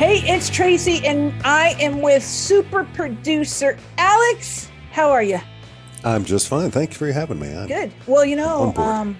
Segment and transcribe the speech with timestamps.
[0.00, 4.70] Hey, it's Traci, and I am with super producer Alex.
[4.92, 5.38] How are you?
[6.02, 6.70] I'm just fine.
[6.70, 7.54] Thank you for having me.
[7.54, 7.92] I'm Good.
[8.06, 9.18] Well, you know, um,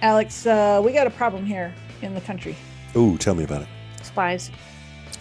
[0.00, 2.56] Alex, uh, we got a problem here in the country.
[2.96, 3.68] Ooh, tell me about it.
[4.02, 4.50] Spies.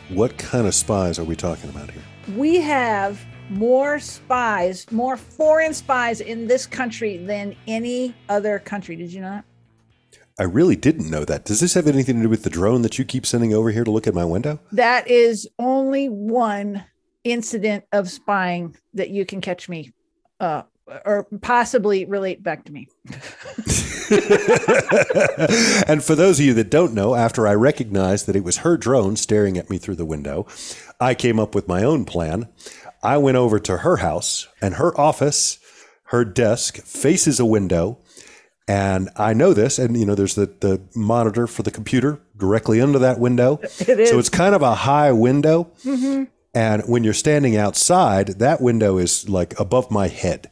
[0.08, 2.04] What kind of spies are we talking about here?
[2.38, 8.96] We have more spies, more foreign spies in this country than any other country.
[8.96, 9.46] Did you know that?
[10.40, 11.46] I really didn't know that.
[11.46, 13.84] Does this have anything to do with the drone that you keep sending over here
[13.84, 14.60] to look at my window?
[14.72, 16.86] That is only one
[17.24, 19.94] incident of spying that you can catch me
[20.40, 20.64] uh,
[21.06, 22.88] or possibly relate back to me.
[25.88, 28.78] and for those of you that don't know, after I recognized that it was her
[28.78, 30.48] drone staring at me through the window,
[31.00, 32.50] I came up with my own plan.
[33.04, 35.60] I went over to her house and her office,
[36.06, 38.00] her desk faces a window.
[38.68, 42.80] And I know this, and you know, there's the, the monitor for the computer directly
[42.80, 43.60] under that window.
[43.80, 44.10] It is.
[44.10, 45.72] So it's kind of a high window.
[46.54, 50.52] And when you're standing outside, that window is like above my head.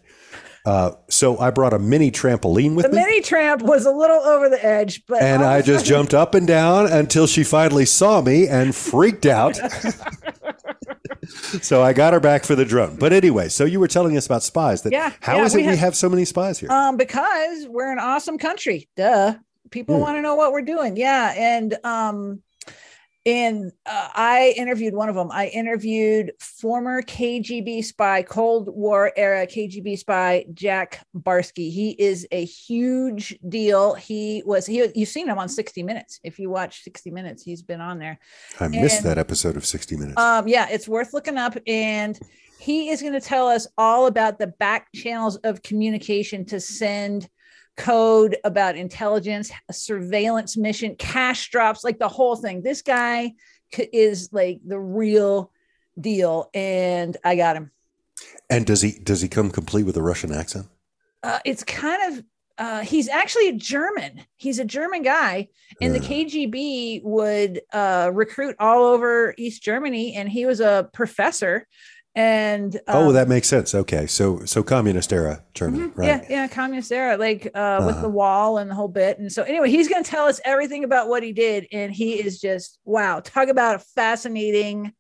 [0.65, 3.01] Uh, so I brought a mini trampoline with the me.
[3.01, 6.35] The mini tramp was a little over the edge, but and I just jumped up
[6.35, 9.57] and down until she finally saw me and freaked out.
[11.61, 12.95] so I got her back for the drone.
[12.97, 14.81] But anyway, so you were telling us about spies.
[14.83, 16.71] That Yeah, how yeah, is we it we have- have so many spies here?
[16.71, 18.89] Um, because we're an awesome country.
[18.95, 19.35] Duh.
[19.71, 20.01] People Hmm.
[20.01, 20.97] want to know what we're doing.
[20.97, 21.33] Yeah.
[21.37, 22.41] And um
[23.25, 25.29] and uh, I interviewed one of them.
[25.31, 31.71] I interviewed former KGB spy, Cold War era KGB spy Jack Barsky.
[31.71, 33.93] He is a huge deal.
[33.95, 36.19] He was he you've seen him on 60 Minutes.
[36.23, 38.19] If you watch 60 Minutes, he's been on there.
[38.59, 40.19] I missed and- that episode of 60 Minutes.
[40.19, 41.57] Um, yeah, it's worth looking up.
[41.67, 42.17] And
[42.59, 47.29] he is going to tell us all about the back channels of communication to send
[47.79, 52.61] code about intelligence, a surveillance mission, cash drops, like the whole thing.
[52.61, 53.33] This guy
[53.77, 55.51] is like the real
[55.99, 56.49] deal.
[56.53, 57.71] And I got him.
[58.49, 60.67] and does he does he come complete with a Russian accent?
[61.23, 62.23] Uh, it's kind of,
[62.57, 64.21] uh, he's actually a German.
[64.35, 65.47] He's a German guy,
[65.81, 65.99] and the.
[65.99, 71.67] KGB would uh, recruit all over East Germany, and he was a professor.
[72.15, 73.73] And oh, um, that makes sense.
[73.75, 75.97] Okay, so so communist era Germany, Mhm.
[75.97, 76.07] right?
[76.07, 78.01] Yeah, yeah, communist era, like uh, with Uh-huh.
[78.01, 79.19] the wall and the whole bit.
[79.19, 82.13] And so, anyway, he's going to tell us everything about what he did, and he
[82.19, 83.19] is just wow.
[83.19, 84.91] Talk about a fascinating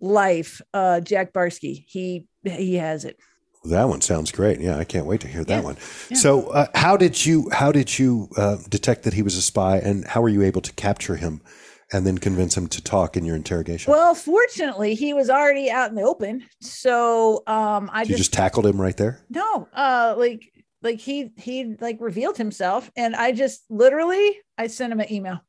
[0.00, 1.84] life, uh, Jack Barsky.
[1.88, 3.16] He he has it.
[3.64, 4.60] That one sounds great.
[4.60, 5.76] Yeah, I can't wait to hear that Yeah, one.
[6.10, 6.16] yeah.
[6.16, 9.78] So, uh, how did you how did you uh, detect that he was a spy,
[9.78, 11.42] and how were you able to capture him,
[11.92, 13.90] and then convince him to talk in your interrogation?
[13.90, 18.32] Well, fortunately, he was already out in the open, so um, I you just, just
[18.32, 19.20] tackled him right there.
[19.28, 24.92] no, uh, like like he he like revealed himself, and I just literally I sent
[24.92, 25.40] him an email.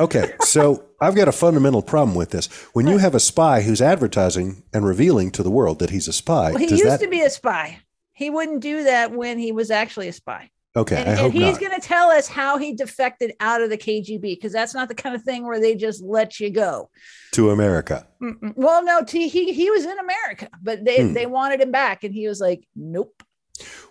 [0.00, 2.46] Okay, so I've got a fundamental problem with this.
[2.72, 6.12] When you have a spy who's advertising and revealing to the world that he's a
[6.12, 7.80] spy, Well, he used that to be a spy.
[8.12, 10.50] He wouldn't do that when he was actually a spy.
[10.76, 10.96] Okay?
[10.96, 14.52] and, and he's going to tell us how he defected out of the KGB because
[14.52, 16.90] that's not the kind of thing where they just let you go.
[17.32, 18.06] to America.
[18.22, 18.52] Mm-mm.
[18.56, 21.12] Well, no, T, he he was in America, but they Hmm.
[21.12, 23.22] they wanted him back, and he was like, "Nope."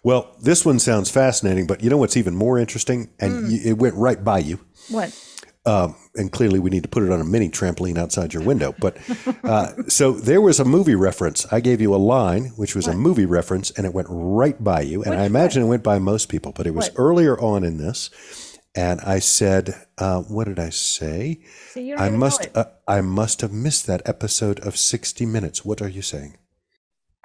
[0.03, 3.51] Well, this one sounds fascinating, but you know what's even more interesting, and Hmm.
[3.51, 4.59] y- it went right by you.
[4.89, 5.13] What?
[5.67, 8.73] Um, and clearly we need to put it on a mini trampoline outside your window.
[8.79, 8.97] But
[9.43, 11.45] uh, so there was a movie reference.
[11.51, 14.81] I gave you a line, which was a movie reference, and it went right by
[14.81, 15.03] you.
[15.03, 16.95] And I imagine it went by most people, but it was What?
[16.97, 18.09] earlier on in this.
[18.75, 21.41] And I said, uh, "What did I say?
[21.71, 25.65] See, I must, uh, I must have missed that episode of 60 Minutes.
[25.65, 26.37] What are you saying?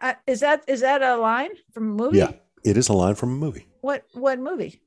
[0.00, 2.18] Uh, is that is that a line from a movie?
[2.18, 2.32] Yeah,
[2.64, 3.66] it is a line from a movie.
[3.82, 4.80] What what movie?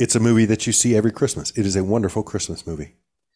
[0.00, 1.50] It's a movie that you see every Christmas.
[1.50, 2.94] It is a wonderful Christmas movie.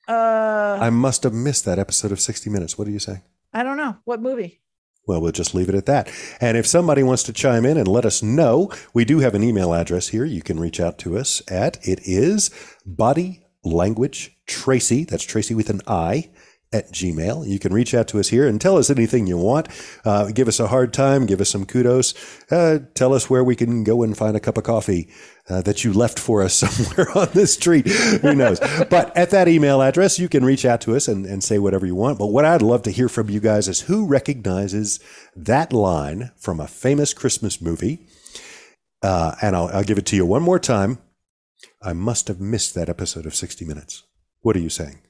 [0.09, 2.79] Uh, I must have missed that episode of 60 Minutes.
[2.79, 3.21] What are you saying?"
[3.53, 4.63] I don't know what movie.
[5.07, 6.11] Well, we'll just leave it at that.
[6.41, 9.43] And if somebody wants to chime in and let us know, we do have an
[9.43, 10.25] email address here.
[10.25, 12.51] You can reach out to us at it is
[12.87, 15.07] body language Traci.
[15.07, 16.31] That's Traci with an I
[16.75, 17.47] at Gmail.
[17.49, 19.69] You can reach out to us here and tell us anything you want.
[20.05, 22.15] Uh, give us a hard time, give us some kudos,
[22.51, 25.09] uh, tell us where we can go and find a cup of coffee
[25.49, 27.87] uh, that you left for us somewhere on the street.
[27.87, 28.59] Who knows?
[28.91, 31.87] but at that email address, you can reach out to us and, and say whatever
[31.87, 32.19] you want.
[32.19, 34.99] But what I'd love to hear from you guys is who recognizes
[35.37, 38.09] that line from a famous Christmas movie.
[39.01, 40.99] Uh, and I'll, I'll give it to you one more time.
[41.81, 44.03] I must have missed that episode of 60 Minutes.
[44.41, 45.04] What are you saying?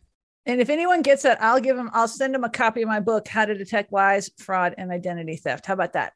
[0.46, 3.00] And if anyone gets that, I'll give them, I'll send them a copy of my
[3.00, 5.64] book, How to Detect Lies, Fraud, and Identity Theft.
[5.66, 6.12] How about that?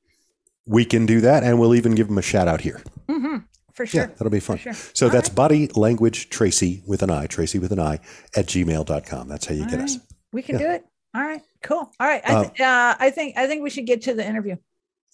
[0.67, 1.43] We can do that.
[1.45, 2.83] And we'll even give them a shout out here.
[3.09, 3.39] Mm-hmm.
[3.73, 4.03] For sure.
[4.03, 4.59] Yeah, that'll be fun.
[4.59, 4.75] sure.
[4.75, 5.37] So All that's right.
[5.37, 7.95] body language Traci with an I, Traci with an I
[8.37, 9.29] at gmail.com.
[9.29, 9.85] That's how you All get right.
[9.85, 9.99] us.
[10.33, 10.67] We can Yeah.
[10.67, 10.85] do it.
[11.15, 11.41] All right.
[11.63, 11.91] Cool.
[11.99, 12.21] All right.
[12.29, 14.57] I, th- uh, I think, I think we should get to the interview.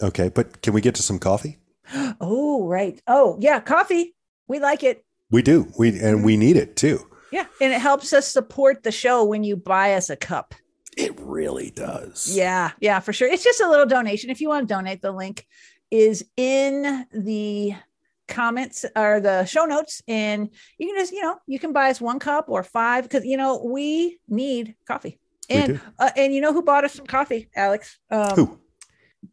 [0.03, 0.29] Okay.
[0.29, 1.59] But can we get to some coffee?
[2.21, 3.01] Oh, right.
[3.07, 3.61] Oh, yeah.
[3.61, 4.17] Coffee.
[4.49, 5.05] We like it.
[5.31, 5.71] We do.
[5.79, 6.25] We and Mm-hmm.
[6.25, 7.07] we need it too.
[7.35, 7.47] Yeah.
[7.61, 10.55] And it helps us support the show when you buy us a cup.
[10.97, 12.33] It really does.
[12.33, 13.27] Yeah, yeah, for sure.
[13.27, 14.31] It's just a little donation.
[14.31, 15.45] If you want to donate, the link
[15.91, 17.75] is in the
[18.29, 20.01] comments or the show notes.
[20.07, 20.49] And
[20.79, 23.37] you can just, you know, you can buy us one cup or five because, you
[23.37, 25.19] know, we need coffee.
[25.51, 27.99] And uh, and you know who bought us some coffee, Alex?
[28.11, 28.61] Um, Who?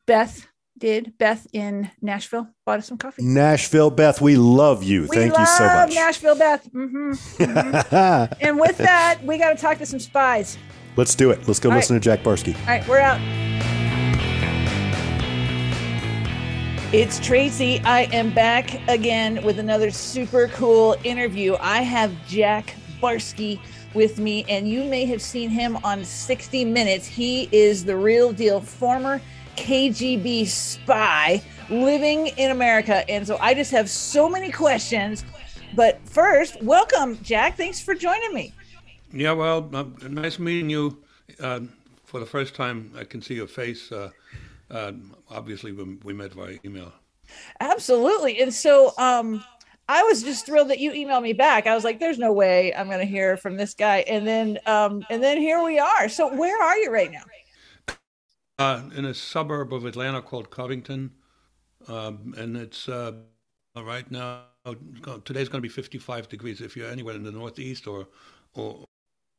[0.08, 0.48] Beth
[0.82, 1.18] did.
[1.18, 3.24] Beth in Nashville bought us some coffee.
[3.24, 5.08] Nashville Beth, we love you.
[5.10, 5.72] We Thank you so much.
[5.72, 5.96] I love much.
[5.96, 6.66] Nashville, Beth.
[6.66, 7.14] hmm
[8.42, 10.58] and with that, we got to talk to some spies.
[10.98, 11.48] Let's do it.
[11.48, 12.60] Let's go All listen to Jack Barsky.
[12.60, 13.22] All right, we're out.
[16.94, 17.82] It's Traci.
[17.86, 21.56] I am back again with another super cool interview.
[21.62, 23.62] I have Jack Barsky
[23.94, 27.08] with me, and you may have seen him on 60 Minutes.
[27.08, 29.22] He is the real deal, former
[29.56, 33.10] KGB spy living in America.
[33.10, 35.24] And so I just have so many questions.
[35.76, 37.58] But first, welcome, Jack.
[37.58, 38.54] Thanks for joining me.
[39.14, 40.98] Yeah, well, uh, nice meeting you.
[41.40, 41.62] Uh,
[42.04, 43.92] for the first time, I can see your face.
[43.92, 44.10] Uh,
[44.70, 44.92] uh,
[45.30, 46.92] obviously, we, we met via email.
[47.60, 48.42] Absolutely.
[48.42, 49.44] And so um
[49.90, 51.68] I was just thrilled that you emailed me back.
[51.68, 54.00] I was like, there's no way I'm gonna hear from this guy.
[54.00, 56.10] And then um and then here we are.
[56.10, 57.24] So where are you right now?
[58.62, 61.12] Uh, in a suburb of Atlanta called Covington,
[61.88, 63.14] um, and it's uh,
[63.76, 64.46] right now.
[65.26, 66.62] Today's going to be 55 degrees.
[66.62, 68.08] If you're anywhere in the Northeast or
[68.54, 68.86] or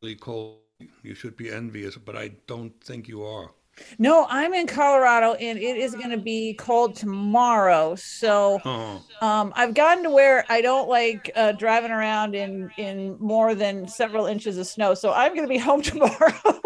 [0.02, 0.58] really cold,
[1.02, 1.96] you should be envious.
[1.96, 3.50] But I don't think you are.
[3.98, 7.94] No, I'm in Colorado and it is gonna be cold tomorrow.
[7.96, 13.16] So Oh, um I've gotten to where I don't like uh driving around in in
[13.18, 14.94] more than several inches of snow.
[14.94, 16.60] So I'm gonna be home tomorrow.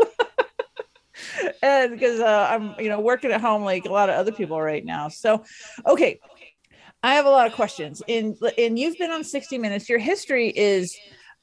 [1.62, 4.60] And because uh, I'm, you know, working at home like a lot of other people
[4.60, 5.08] right now.
[5.08, 5.44] So,
[5.86, 6.20] okay,
[7.02, 8.02] I have a lot of questions.
[8.08, 9.88] And and you've been on 60 Minutes.
[9.88, 10.96] Your history is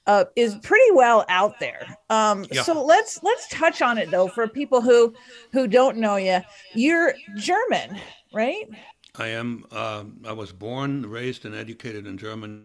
[0.06, 1.86] uh, is pretty well out there.
[2.10, 2.64] Um, Yeah.
[2.64, 5.14] So let's let's touch on it though for people who
[5.52, 6.40] who don't know you.
[6.74, 7.98] You're German,
[8.34, 8.68] right?
[9.16, 9.66] I am.
[9.72, 12.64] Uh, I was born, raised, and educated in Germany.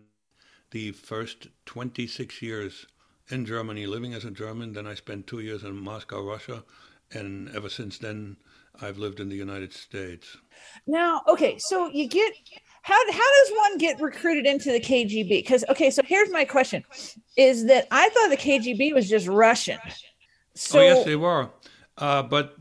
[0.71, 2.87] The first 26 years
[3.31, 4.73] in Germany, living as a German.
[4.73, 6.65] Then I spent two years in Moscow, Russia,
[7.13, 8.37] and ever since then,
[8.81, 10.37] I've lived in the United States.
[10.87, 12.33] Now, okay, so you get
[12.83, 15.29] how how does one get recruited into the KGB?
[15.29, 16.85] Because okay, so here's my question:
[17.37, 19.79] is that I thought the KGB was just Russian.
[20.55, 21.51] So oh yes, they were,
[21.99, 22.57] uh, but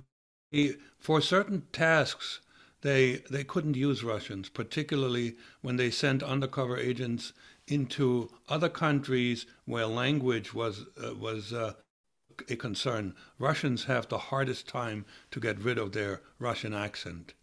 [0.52, 2.42] the, for certain tasks,
[2.82, 7.34] they they couldn't use Russians, particularly when they sent undercover agents
[7.68, 11.74] into other countries where language was uh, was uh,
[12.50, 13.16] a concern.
[13.40, 17.34] Russians have the hardest time to get rid of their Russian accent.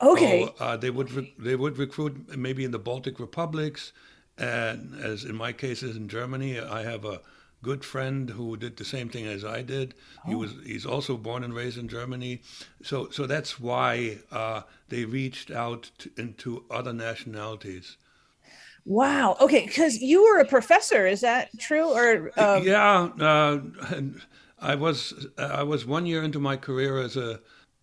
[0.00, 3.92] okay, So, uh, they would re- they would recruit maybe in the Baltic republics,
[4.38, 7.20] and as in my case is in Germany, I have a
[7.62, 9.94] good friend who did the same thing as I did.
[10.24, 12.42] He was he's also born and raised in Germany,
[12.82, 17.96] so so that's why uh, they reached out to, into other nationalities.
[18.84, 21.88] wow, okay, because you were a professor, is that true?
[21.90, 23.60] Or um, yeah, uh,
[24.60, 27.40] I was I was one year into my career as a,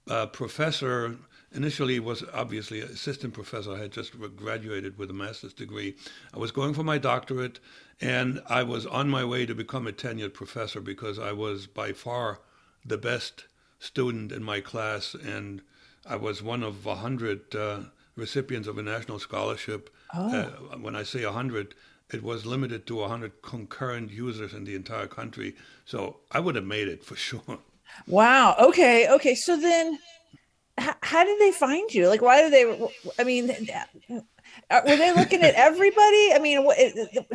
[0.10, 1.17] uh professor.
[1.53, 3.74] Initially, was obviously assistant professor.
[3.74, 5.96] I had just graduated with a master's degree.
[6.34, 7.60] I was going for my doctorate,
[8.01, 11.93] and I was on my way to become a tenured professor because I was by
[11.93, 12.41] far
[12.86, 13.46] the best
[13.79, 15.62] student in my class, and
[16.05, 17.79] I was one of a hundred uh,
[18.15, 19.89] recipients of a national scholarship.
[20.13, 20.46] Uh,
[20.81, 21.75] when I say a hundred,
[22.12, 25.56] it was limited to 100 concurrent users in the entire country.
[25.86, 27.60] So I would have made it for sure.
[28.06, 29.36] wow, okay, okay.
[29.36, 29.98] So then,
[30.80, 32.08] h- how did they find you?
[32.10, 32.88] Like, why did they?
[33.20, 33.52] I mean,
[34.70, 36.34] uh, were they looking at everybody?
[36.34, 36.66] I mean,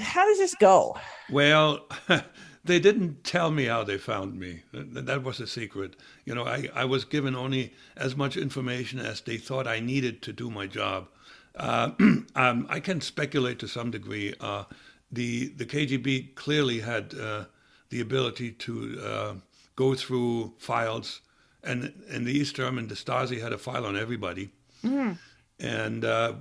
[0.00, 0.96] how does this go?
[1.28, 1.86] Well,
[2.64, 4.62] they didn't tell me how they found me.
[4.72, 5.96] That was a secret.
[6.24, 10.22] You know, I, I was given only as much information as they thought I needed
[10.22, 11.08] to do my job.
[11.56, 11.90] Uh,
[12.36, 14.34] um, I can speculate to some degree.
[14.40, 14.64] Uh,
[15.10, 17.44] the the KGB clearly had uh,
[17.90, 19.34] the ability to uh,
[19.76, 21.20] go through files,
[21.62, 24.50] and in the East German, the Stasi had a file on everybody.
[24.84, 25.18] Mm.
[25.58, 26.34] And uh,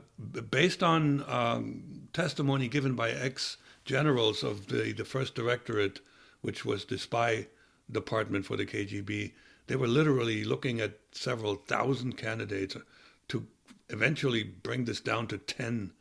[0.49, 5.99] based on um, testimony given by ex generals of the, the first directorate,
[6.41, 7.47] which was the spy
[7.91, 9.33] department for the KGB,
[9.67, 12.75] they were literally looking at several thousand candidates
[13.29, 13.45] to
[13.89, 15.91] eventually bring this down to 10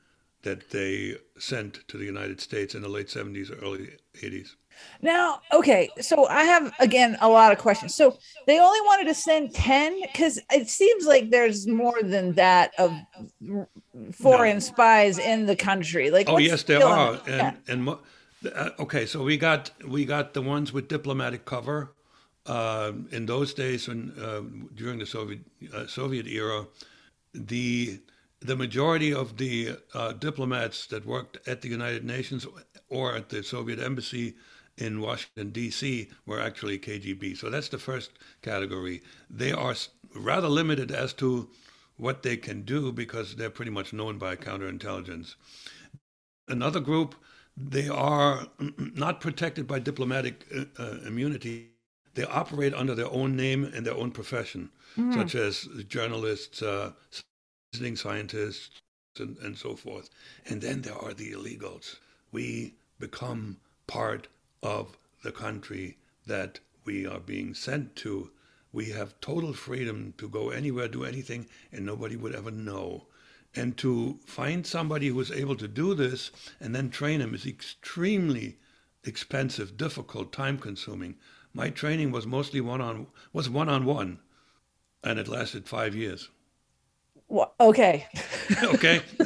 [0.43, 4.55] that they sent to the United States in the late 70s, or early 80s.
[5.03, 7.95] Now, okay, so I have again a lot of questions.
[7.95, 8.17] So
[8.47, 12.95] they only wanted to send 10 because it seems like there's more than that of
[14.13, 14.61] foreign no.
[14.61, 16.11] spies in the country.
[16.11, 17.15] Like, oh, yes, there are.
[17.27, 17.53] And, yeah.
[17.69, 17.89] and
[18.47, 21.93] uh, okay, so we got we got the ones with diplomatic cover.
[22.47, 24.41] Uh, in those days, when uh,
[24.75, 25.41] during the Soviet
[25.75, 26.67] uh, Soviet era,
[27.35, 28.01] the
[28.41, 32.47] the majority of the uh, diplomats that worked at the United Nations
[32.89, 34.35] or at the Soviet embassy
[34.79, 37.37] in Washington, D.C., were actually KGB.
[37.37, 39.03] So that's the first category.
[39.29, 39.75] They are
[40.15, 41.51] rather limited as to
[41.99, 45.35] what they can do because they're pretty much known by counterintelligence.
[46.49, 47.15] Another group,
[47.69, 48.47] they are
[48.79, 51.71] not protected by diplomatic uh, uh, immunity.
[52.15, 55.15] They operate under their own name and their own profession, mm.
[55.15, 56.93] such as journalists, uh,
[57.73, 58.81] visiting scientists,
[59.19, 60.11] and, and so forth.
[60.47, 61.97] And then there are the illegals.
[62.33, 64.29] We become part
[64.63, 68.31] of the country that we are being sent to.
[68.73, 73.07] We have total freedom to go anywhere, do anything, and nobody would ever know.
[73.55, 76.31] And to find somebody who is able to do this
[76.61, 78.59] and then train him is extremely
[79.05, 81.17] expensive, difficult, time consuming.
[81.53, 84.21] My training was mostly one on was one on one,
[85.03, 86.31] and it lasted five years.
[87.29, 88.07] Well, okay.
[88.63, 89.03] okay.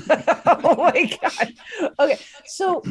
[0.46, 1.52] oh my god.
[1.98, 2.18] Okay.
[2.46, 2.82] So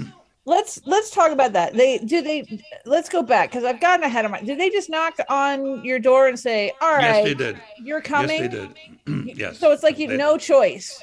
[0.45, 1.73] let's let's talk about that.
[1.73, 4.89] They do they let's go back because I've gotten ahead of my did they just
[4.89, 7.61] knock on your door and say, All right, yes, they did.
[7.79, 8.41] You're coming?
[8.41, 8.51] Yes,
[9.05, 9.37] they did.
[9.37, 9.57] yes.
[9.57, 11.01] So it's like you they, no choice.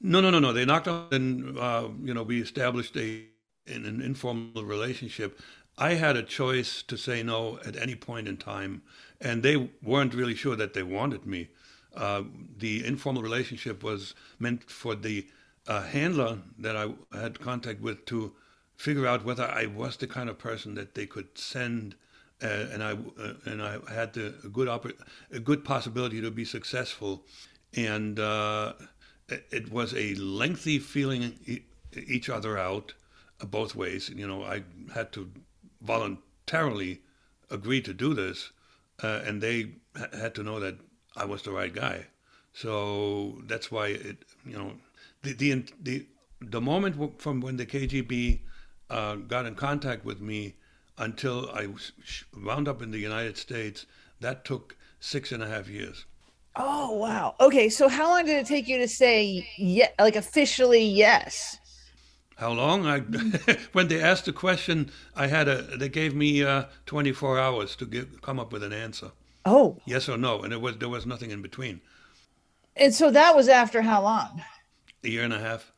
[0.00, 0.52] No, no, no, no.
[0.52, 3.24] They knocked on and uh, you know, we established a
[3.66, 5.40] in an informal relationship.
[5.76, 8.82] I had a choice to say no at any point in time,
[9.20, 11.48] and they weren't really sure that they wanted me.
[11.96, 12.22] Uh,
[12.58, 15.26] the informal relationship was meant for the
[15.66, 18.32] uh, handler that I had contact with to
[18.76, 21.96] figure out whether I was the kind of person that they could send,
[22.42, 24.98] uh, and I uh, and I had the, a good oppor-
[25.32, 27.24] a good possibility to be successful,
[27.74, 28.74] and uh,
[29.28, 32.94] it was a lengthy feeling each other out
[33.40, 34.10] uh, both ways.
[34.14, 34.62] You know, I
[34.94, 35.30] had to
[35.82, 37.00] voluntarily
[37.50, 38.52] agree to do this,
[39.02, 40.78] uh, and they had to know that
[41.16, 42.06] I was the right guy.
[42.52, 44.72] So that's why it, you know,
[45.22, 46.06] the the the,
[46.40, 48.40] the moment from when the KGB
[48.90, 50.54] uh, got in contact with me
[50.98, 51.68] until I
[52.34, 53.86] wound up in the United States,
[54.20, 56.06] that took six and a half years.
[56.56, 57.34] Oh wow.
[57.40, 61.58] Okay, so how long did it take you to say yeah, like officially yes?
[62.36, 62.86] How long?
[62.86, 63.00] I
[63.72, 67.86] when they asked the question, I had a they gave me uh, 24 hours to
[67.86, 69.10] give, come up with an answer.
[69.44, 69.78] Oh.
[69.86, 71.80] Yes or no, and it was there was nothing in between.
[72.74, 74.42] And so that was after how long?
[75.04, 75.72] A year and a half.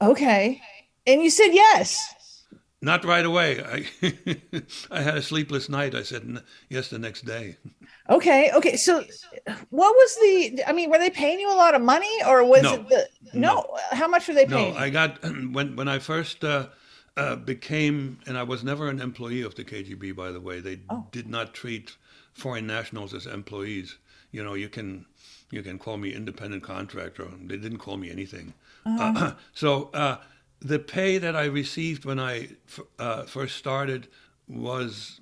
[0.00, 0.60] Okay.
[1.06, 2.14] And you said yes.
[2.82, 3.62] Not right away.
[3.62, 3.86] I
[4.90, 5.94] I had a sleepless night.
[5.94, 7.56] I said yes the next day.
[8.08, 8.50] Okay.
[8.54, 8.76] Okay.
[8.76, 9.04] So,
[9.68, 10.62] what was the?
[10.66, 13.08] I mean, were they paying you a lot of money, or was no, it the?
[13.34, 13.40] No.
[13.54, 13.78] no.
[13.90, 14.74] How much were they paying?
[14.74, 15.22] No, I got
[15.52, 16.68] when when I first uh,
[17.18, 20.16] uh, became, and I was never an employee of the KGB.
[20.16, 21.06] By the way, they oh.
[21.12, 21.96] did not treat
[22.32, 23.98] foreign nationals as employees.
[24.32, 25.04] You know, you can
[25.50, 27.28] you can call me independent contractor.
[27.42, 28.54] They didn't call me anything.
[28.86, 29.12] Uh-huh.
[29.16, 30.16] Uh, so uh,
[30.60, 32.50] the pay that I received when I
[32.98, 34.08] uh, first started
[34.48, 35.20] was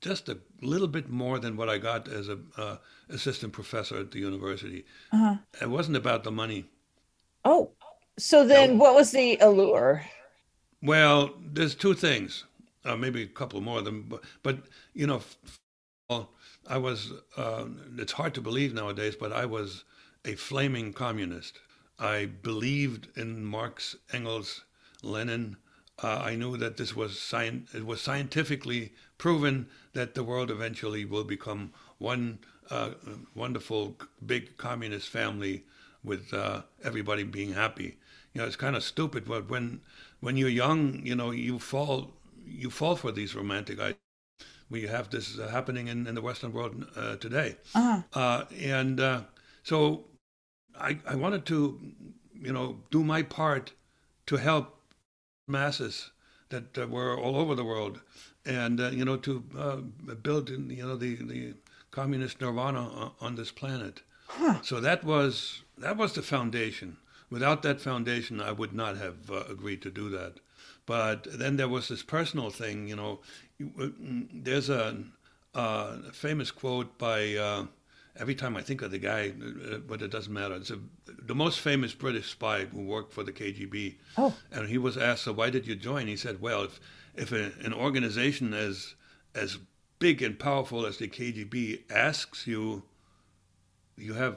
[0.00, 2.76] just a little bit more than what I got as a uh,
[3.08, 4.84] assistant professor at the university.
[5.12, 5.36] Uh-huh.
[5.60, 6.66] It wasn't about the money.
[7.44, 7.70] Oh,
[8.18, 8.84] so then no.
[8.84, 10.04] what was the allure?
[10.82, 12.44] Well, there's two things,
[12.84, 14.58] uh, maybe a couple more of them, but, but
[14.94, 15.22] you know,
[16.68, 17.12] I was.
[17.36, 17.66] Uh,
[17.96, 19.84] it's hard to believe nowadays, but I was
[20.24, 21.58] a flaming communist.
[21.98, 24.64] I believed in Marx, Engels,
[25.02, 25.56] Lenin.
[26.02, 31.04] Uh, I knew that this was sci- it was scientifically proven that the world eventually
[31.04, 32.38] will become one
[32.70, 32.90] uh,
[33.34, 35.64] wonderful big communist family
[36.04, 37.98] with uh, everybody being happy.
[38.32, 39.80] You know, it's kind of stupid, but when
[40.20, 42.12] when you're young, you know, you fall
[42.46, 43.98] you fall for these romantic ideas.
[44.70, 48.02] We have this uh, happening in, in the Western world uh, today, Uh-huh.
[48.14, 49.22] uh, and uh,
[49.62, 50.06] so
[50.78, 51.80] I I wanted to
[52.42, 53.72] you know do my part
[54.26, 54.77] to help
[55.48, 56.10] masses
[56.50, 58.00] that uh, were all over the world,
[58.44, 59.76] and uh, you know to uh,
[60.14, 61.54] build you know the the
[61.90, 64.02] communist nirvana on, on this planet.
[64.62, 66.96] So that was that was the foundation.
[67.30, 70.34] Without that foundation, I would not have uh, agreed to do that.
[70.86, 72.88] But then there was this personal thing.
[72.88, 73.20] You know,
[73.78, 73.88] uh,
[74.32, 74.96] there's a,
[75.54, 77.36] uh, famous quote by.
[78.16, 79.32] Uh, Every time I think of the guy,
[79.72, 80.54] uh, but it doesn't matter.
[80.54, 83.96] It's a, the most famous British spy who worked for the KGB.
[84.16, 84.34] Oh.
[84.52, 86.80] And he was asked, "So why did you join?" He said, "Well, if
[87.14, 88.94] if a, an organization as
[89.34, 89.58] as
[89.98, 92.84] big and powerful as the KGB asks you,
[93.96, 94.36] you have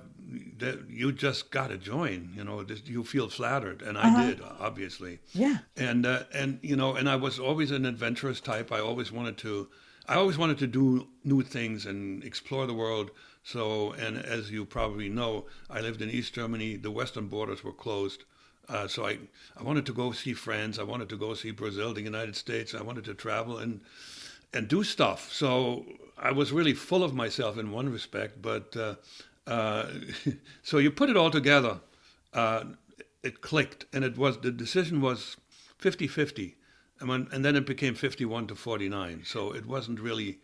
[0.58, 2.32] that you just got to join.
[2.36, 5.20] You know, you feel flattered, and I did, obviously.
[5.34, 5.60] Yeah.
[5.78, 8.72] And uh, and you know, and I was always an adventurous type.
[8.72, 9.70] I always wanted to,
[10.08, 13.12] I always wanted to do new things and explore the world.
[13.44, 16.76] So, and as you probably know, I lived in East Germany.
[16.76, 18.24] The western borders were closed.
[18.70, 19.18] Uh, so I,
[19.58, 20.78] I wanted to go see friends.
[20.78, 22.76] I wanted to go see Brazil, the United States.
[22.76, 23.82] I wanted to travel and
[24.54, 25.32] and do stuff.
[25.32, 25.86] So
[26.18, 28.96] I was really full of myself in one respect, but uh,
[29.48, 29.88] uh,
[30.64, 31.80] so you put it all together,
[32.34, 32.66] uh,
[33.24, 35.38] it clicked, and it was the decision was
[35.82, 36.56] 50-50,
[37.00, 39.24] and, when, and then it became 51 to 49.
[39.26, 40.40] So it wasn't really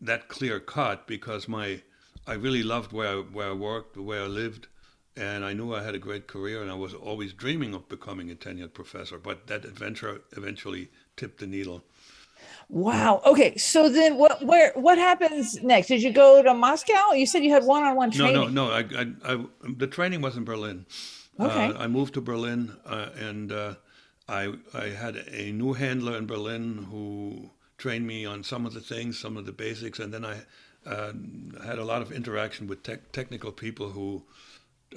[0.00, 1.82] that clear cut because my
[2.26, 4.68] I really loved where I, where I worked, where I lived,
[5.16, 8.30] and I knew I had a great career, and I was always dreaming of becoming
[8.30, 9.18] a tenured professor.
[9.18, 11.84] But that adventure eventually tipped the needle.
[12.68, 13.20] Wow.
[13.26, 13.56] Okay.
[13.56, 15.88] So then what where what happens next?
[15.88, 17.12] Did you go to Moscow?
[17.12, 18.54] You said you had one-on-one No, training.
[18.54, 18.72] no, no.
[18.72, 19.44] I, I, I,
[19.76, 20.86] the training was in Berlin.
[21.38, 21.66] Okay.
[21.66, 23.74] Uh, I moved to Berlin, uh, and uh,
[24.28, 28.80] I, I had a new handler in Berlin who trained me on some of the
[28.80, 30.42] things, some of the basics, and then I
[30.86, 31.12] uh,
[31.64, 34.24] had a lot of interaction with tech technical people who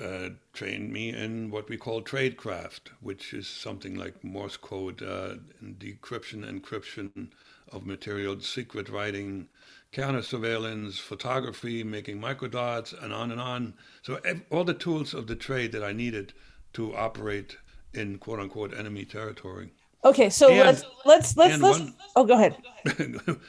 [0.04, 5.36] uh, trained me in what we call tradecraft, which is something like Morse code, uh,
[5.64, 7.30] decryption, encryption
[7.72, 9.48] of material, secret writing,
[9.92, 13.74] counter surveillance, photography, making microdots, and on and on.
[14.02, 16.34] So ev- all the tools of the trade that I needed
[16.74, 17.58] to operate
[17.94, 19.72] in quote unquote enemy territory.
[20.04, 20.30] Okay.
[20.30, 21.80] So And- let's let's let's let's.
[21.80, 22.58] one- oh, go ahead.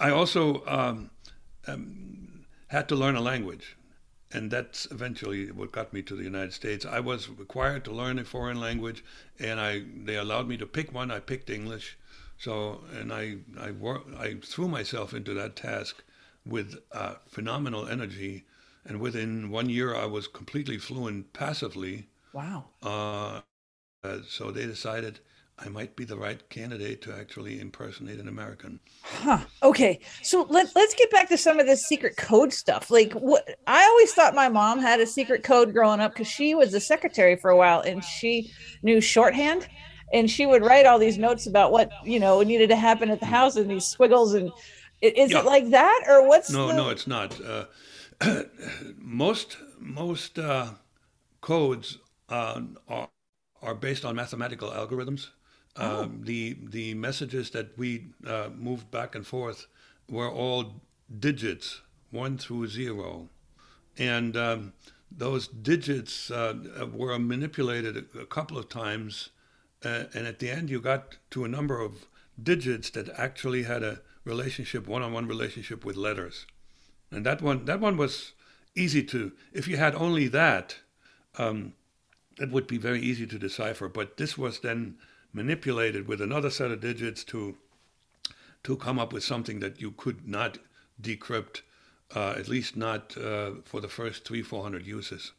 [0.00, 1.10] I also um,
[1.74, 3.76] um, had to learn a language,
[4.32, 6.84] and that's eventually what got me to the United States.
[6.86, 9.04] I was required to learn a foreign language,
[9.38, 11.10] and I they allowed me to pick one.
[11.10, 11.96] I picked English,
[12.38, 16.02] so and I I wor- I threw myself into that task
[16.46, 18.44] with uh, phenomenal energy,
[18.84, 22.06] and within one year I was completely fluent passively.
[22.32, 22.66] Wow.
[22.82, 23.40] Uh,
[24.04, 25.20] uh, so they decided
[25.62, 28.80] I might be the right candidate to actually impersonate an American.
[29.02, 29.40] Huh.
[29.62, 30.00] Okay.
[30.22, 32.90] So let let's get back to some of this secret code stuff.
[32.90, 36.54] Like what I always thought my mom had a secret code growing up because she
[36.54, 38.50] was a secretary for a while and she
[38.82, 39.68] knew shorthand
[40.12, 43.20] and she would write all these notes about what you know needed to happen at
[43.20, 44.50] the house and these squiggles and
[45.02, 45.40] is Yeah.
[45.40, 47.38] it like that or what's No, the, no, it's not.
[47.40, 47.64] Uh,
[48.98, 50.70] most most uh,
[51.40, 53.08] codes uh, are
[53.62, 55.28] are based on mathematical algorithms.
[55.76, 59.66] Um, the the messages that we uh, moved back and forth
[60.08, 60.82] were all
[61.18, 61.80] digits,
[62.10, 63.28] one through zero,
[63.96, 64.72] and um,
[65.10, 66.54] those digits uh,
[66.92, 69.30] were manipulated a, a couple of times,
[69.84, 72.06] uh, and at the end you got to a number of
[72.42, 76.46] digits that actually had a relationship, one-on-one relationship with letters,
[77.12, 78.32] and that one that one was
[78.74, 79.32] easy to.
[79.52, 80.78] If you had only that,
[81.38, 81.74] um,
[82.38, 83.88] it would be very easy to decipher.
[83.88, 84.96] But this was then
[85.32, 87.56] manipulated with another set of digits to
[88.62, 90.58] to come up with something that you could not
[91.00, 91.62] decrypt,
[92.14, 95.32] uh, at least not uh, for the first three four hundred uses.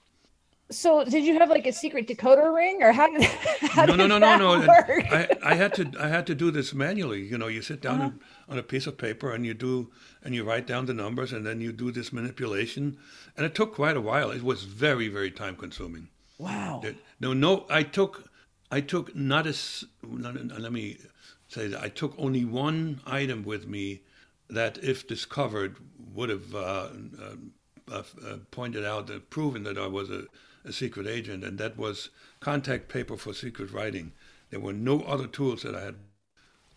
[0.72, 3.24] so did you have like a secret decoder ring or how did
[3.76, 5.18] how no, did no, no, no, that no.
[5.18, 7.22] I, I had to, I had to do this manually.
[7.32, 9.92] You know, you sit down and, on a piece of paper and you do,
[10.24, 12.98] and you write down the numbers, and then you do this manipulation,
[13.36, 14.32] and it took quite a while.
[14.32, 16.08] It was very, very time consuming.
[16.40, 18.31] wow That- No, no, I took,
[18.74, 19.46] I took not.
[20.02, 20.98] Let let me
[21.50, 24.04] say that I took only one item with me
[24.50, 25.76] that, if discovered,
[26.14, 26.90] would have uh,
[27.22, 27.36] uh,
[27.92, 30.24] uh, uh, pointed out that proven that I was a,
[30.64, 34.14] a secret agent, and that was contact paper for secret writing.
[34.50, 35.96] There were no other tools that I had,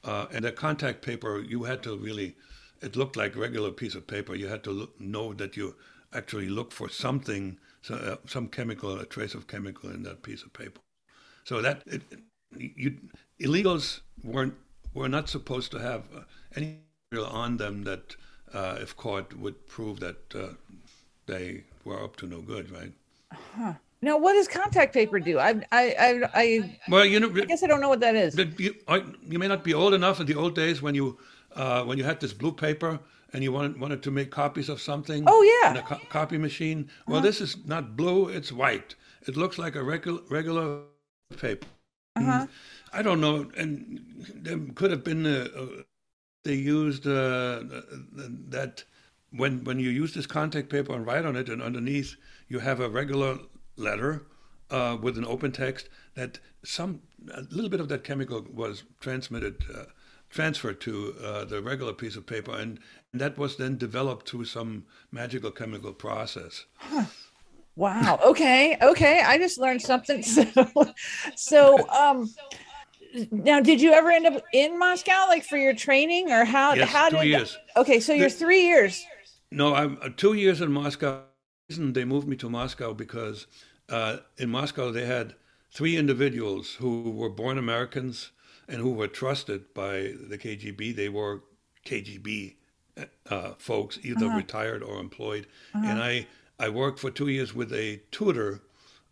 [0.03, 2.37] uh, and the contact paper you had to really.
[2.83, 4.35] It looked like regular piece of paper.
[4.35, 5.77] You had to look, know that you
[6.13, 10.43] actually look for something, so, uh, some chemical, a trace of chemical in that piece
[10.43, 10.81] of paper.
[11.45, 12.03] So that it,
[12.57, 12.97] you
[13.41, 14.55] illegals weren't
[14.95, 16.21] were not supposed to have uh,
[16.55, 16.79] any
[17.11, 18.17] material on them that,
[18.53, 20.49] uh, if caught, would prove that uh,
[21.27, 22.93] they were up to no good, right?
[23.33, 23.75] Huh.
[24.01, 25.39] Now, what does contact paper do?
[25.39, 28.37] I, I, I, I, well, you know, I guess I don't know what that is.
[28.37, 28.75] You,
[29.27, 31.19] you may not be old enough in the old days when you,
[31.57, 33.01] uh, when you had this blue paper
[33.33, 35.25] and you wanted wanted to make copies of something.
[35.27, 35.73] Oh yeah.
[35.73, 36.89] In a co- copy machine.
[37.07, 37.27] Well, uh-huh.
[37.27, 38.95] this is not blue; it's white.
[39.27, 40.83] It looks like a regular regular
[41.38, 41.66] paper.
[42.16, 42.47] Uh-huh.
[42.92, 44.01] I don't know, and
[44.35, 45.66] there could have been uh, uh,
[46.44, 47.62] they used uh,
[48.49, 48.85] that
[49.31, 52.16] when when you use this contact paper and write on it, and underneath
[52.49, 53.38] you have a regular
[53.77, 54.27] letter
[54.70, 59.64] uh, with an open text that some a little bit of that chemical was transmitted
[59.75, 59.85] uh,
[60.31, 62.81] transferred to uh, the regular piece of paper and,
[63.12, 67.05] and, that was then developed through some magical chemical process huh.
[67.77, 70.67] Wow okay okay i just learned something so
[71.35, 72.33] so um
[73.31, 76.89] now did you ever end up in moscow like for your training or how yes,
[76.89, 77.59] how two did years.
[77.77, 79.05] okay so you're three years
[79.51, 81.23] no i'm uh, two years in moscow
[81.71, 83.47] Reason they moved me to Moscow because
[83.89, 85.35] uh, in Moscow they had
[85.73, 88.33] three individuals who were born Americans
[88.69, 90.95] and who were trusted by the KGB.
[90.95, 91.43] They were
[91.87, 92.57] KGB
[93.31, 94.37] uh, folks, either uh-huh.
[94.37, 95.47] retired or employed.
[95.75, 95.87] Uh-huh.
[95.87, 96.27] And I,
[96.59, 98.61] I worked for two years with a tutor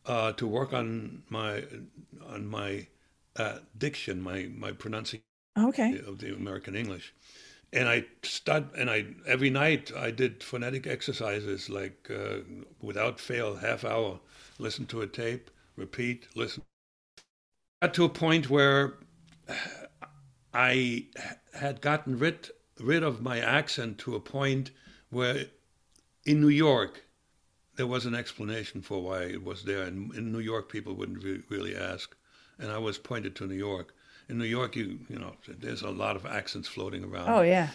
[0.07, 1.65] uh, to work on my
[2.27, 2.87] on my
[3.37, 5.25] uh, diction, my my pronunciation
[5.59, 6.01] okay.
[6.07, 7.15] of the American English
[7.73, 12.41] and I stud and I every night I did phonetic exercises like uh,
[12.81, 14.21] without fail, half hour,
[14.59, 16.63] listen to a tape, repeat, listen.
[17.81, 18.95] Got to a point where
[20.55, 21.07] I
[21.55, 24.71] had gotten rid rid of my accent to a point
[25.11, 25.47] where
[26.27, 27.05] in New York
[27.77, 31.23] there was an explanation for why it was there, and in New York people wouldn't
[31.23, 32.15] re- really ask,
[32.59, 33.95] and I was pointed to New York
[34.29, 37.29] in New York, you you know, there's a lot of accents floating around.
[37.29, 37.69] Oh yeah.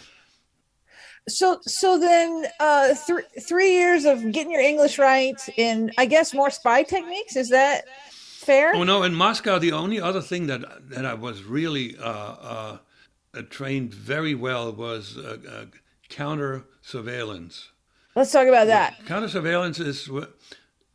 [1.28, 6.34] So so then, uh, th- three years of getting your English right in, I guess,
[6.34, 7.36] more spy techniques.
[7.36, 8.74] Is that fair?
[8.74, 12.78] Oh no, in Moscow, the only other thing that that I was really uh, uh,
[13.50, 15.64] trained very well was uh, uh,
[16.08, 17.70] counter surveillance.
[18.18, 19.06] Let's talk about that.
[19.06, 20.10] Counter surveillance is,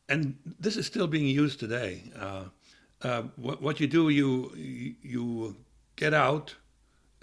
[0.09, 2.03] and this is still being used today.
[2.19, 2.43] Uh,
[3.01, 4.51] uh, what, what you do, you
[5.01, 5.55] you
[5.95, 6.55] get out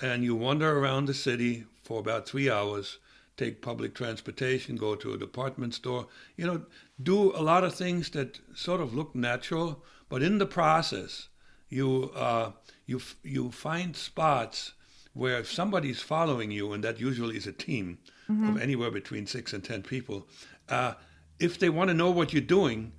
[0.00, 2.96] and you wander around the city for about three hours,
[3.36, 6.64] take public transportation, go to a department store, you know,
[7.02, 11.28] do a lot of things that sort of look natural, but in the process,
[11.68, 12.52] you uh,
[12.86, 14.72] you you find spots
[15.12, 17.98] where if somebody's following you, and that usually is a team
[18.30, 18.56] mm-hmm.
[18.56, 20.26] of anywhere between six and ten people,
[20.68, 20.94] uh,
[21.38, 22.92] if they want to know what you're doing,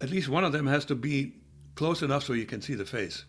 [0.00, 1.34] at least one of them has to be
[1.74, 3.24] close enough so you can see the face.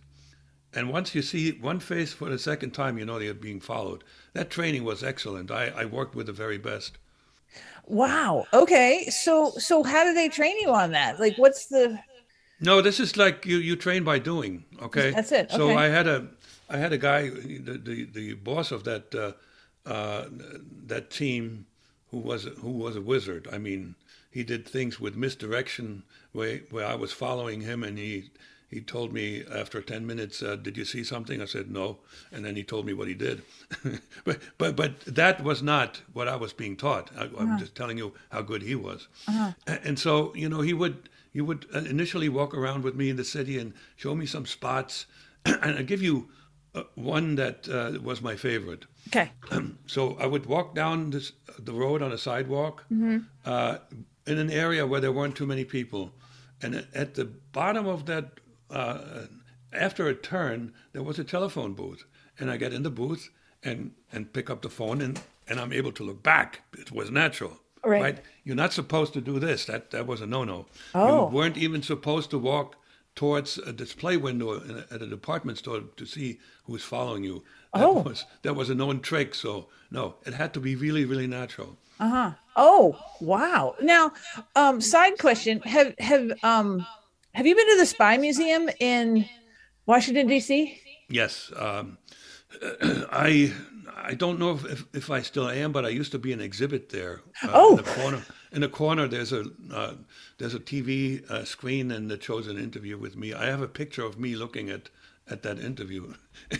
[0.73, 4.03] And once you see one face for the second time, you know they're being followed.
[4.33, 5.49] That training was excellent.
[5.49, 6.97] I, I worked with the very best.
[7.85, 8.45] Wow.
[8.53, 9.05] Okay.
[9.09, 11.19] So so how do they train you on that?
[11.19, 11.97] Like what's the
[12.59, 15.11] No, this is like you you train by doing, okay?
[15.11, 15.47] That's it.
[15.47, 15.57] Okay.
[15.57, 15.77] So.
[15.77, 16.27] I had a
[16.69, 19.31] I had a guy the the, the boss of that uh,
[19.87, 20.25] uh,
[20.87, 21.65] that team
[22.11, 23.47] who was who was a wizard.
[23.51, 23.95] I mean,
[24.29, 28.29] he did things with misdirection where where I was following him and he
[28.69, 31.99] he told me after 10 minutes uh, did you see something i said no
[32.33, 33.41] and then he told me what he did
[34.25, 37.59] but but but that was not what i was being taught I, am uh-huh.
[37.59, 39.53] just telling you how good he was uh-huh.
[39.67, 43.15] and so you know he would he would uh, initially walk around with me in
[43.15, 45.05] the city and show me some spots
[45.45, 46.27] and i give you
[46.75, 49.31] uh, one that uh, was my favorite okay
[49.85, 53.19] so i would walk down this, the road on a sidewalk mm-hmm.
[53.45, 53.77] Uh,
[54.25, 56.11] in an area where there weren't too many people
[56.61, 59.27] and at the bottom of that uh,
[59.73, 62.05] after a turn, there was a telephone booth,
[62.39, 63.29] and I get in the booth
[63.63, 66.61] and and pick up the phone, and and I'm able to look back.
[66.77, 68.01] It was natural, right?
[68.01, 68.19] right?
[68.43, 69.65] You're not supposed to do this.
[69.65, 70.65] That that was a no-no.
[70.95, 71.29] Oh.
[71.29, 72.75] You weren't even supposed to walk
[73.17, 77.43] towards a display window at a department store to see who's following you.
[77.73, 78.03] That oh.
[78.03, 79.35] was that was a known trick.
[79.35, 81.77] So no, it had to be really, really natural.
[81.99, 82.31] Uh huh.
[82.55, 83.75] Oh wow.
[83.81, 84.13] Now,
[84.55, 86.85] um, side question: Have have um
[87.33, 89.25] have you been to the Spy Museum in
[89.87, 90.79] Washington D.C.?
[91.09, 91.97] Yes, um,
[93.11, 93.51] I
[94.03, 96.41] I don't know if, if, if, I still am, but I used to be an
[96.41, 97.21] exhibit there.
[97.43, 99.93] Uh, oh, in the corner, in the corner, there's a uh,
[100.37, 103.33] there's a TV uh, screen, and it shows an interview with me.
[103.33, 104.89] I have a picture of me looking at
[105.29, 106.13] at that interview.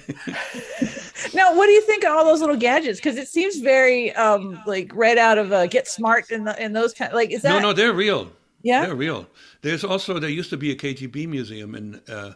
[1.33, 2.99] now, what do you think of all those little gadgets?
[2.99, 6.93] Because it seems very um, like right out of uh, Get Smart and and those
[6.93, 7.13] kind.
[7.13, 7.73] Like, is that no, no?
[7.73, 8.31] They're real.
[8.63, 9.27] Yeah, they're real.
[9.61, 12.33] There's also there used to be a KGB museum in uh,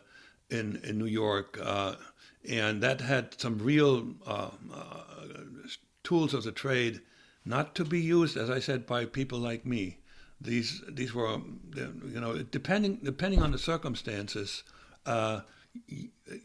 [0.49, 1.95] in in New York, uh,
[2.47, 5.23] and that had some real uh, uh,
[6.03, 7.01] tools of the trade,
[7.45, 9.97] not to be used, as I said, by people like me.
[10.39, 11.39] These these were,
[11.75, 14.63] you know, depending depending on the circumstances,
[15.05, 15.41] uh,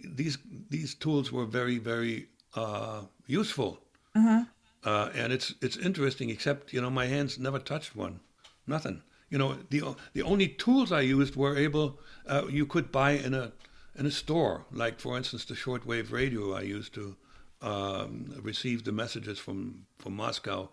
[0.05, 3.81] these these tools were very very uh, useful.
[4.15, 4.45] Uh-huh.
[4.85, 8.21] Uh, and it's it's interesting, except you know my hands never touched one,
[8.67, 9.03] nothing.
[9.31, 13.35] You know the the only tools I used were able uh, you could buy in
[13.35, 13.53] a
[13.99, 17.17] in a store, like for instance the shortwave radio I used to
[17.63, 20.69] um, receive the messages from from Moscow.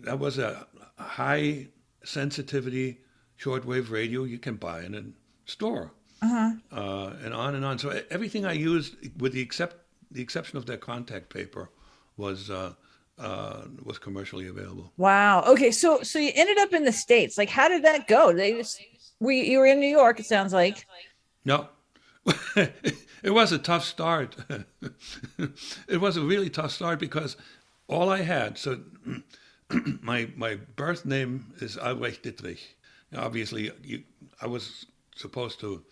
[0.00, 0.66] That was a
[0.98, 1.68] high
[2.04, 3.00] sensitivity
[3.38, 6.52] shortwave radio you can buy in a store, uh-huh.
[6.72, 7.78] uh, and on and on.
[7.78, 9.76] So everything I used, with the except
[10.10, 11.70] the exception of that contact paper,
[12.16, 12.50] was.
[12.50, 12.72] Uh,
[13.18, 14.92] uh, was commercially available.
[14.98, 15.42] Wow.
[15.46, 15.70] Okay.
[15.70, 17.38] So so you ended up in the states.
[17.38, 18.30] Like, how did that go?
[18.30, 18.78] They just
[19.20, 20.20] we you were in New York.
[20.20, 20.86] It sounds like.
[21.46, 21.68] No,
[22.56, 24.36] it was a tough start.
[25.88, 27.36] it was a really tough start because
[27.88, 28.58] all I had.
[28.58, 28.80] So
[30.02, 32.74] my my birth name is Albrecht Dittrich.
[33.16, 34.02] Obviously, you,
[34.40, 35.82] I was supposed to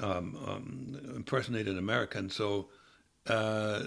[0.00, 2.68] um, um, impersonate an American, so
[3.26, 3.82] uh,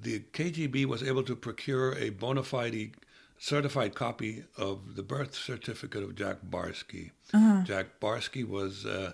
[0.00, 2.92] the KGB was able to procure a bona fide
[3.38, 7.10] certified copy of the birth certificate of Jack Barsky.
[7.32, 7.62] Uh-huh.
[7.64, 9.12] Jack Barsky was uh,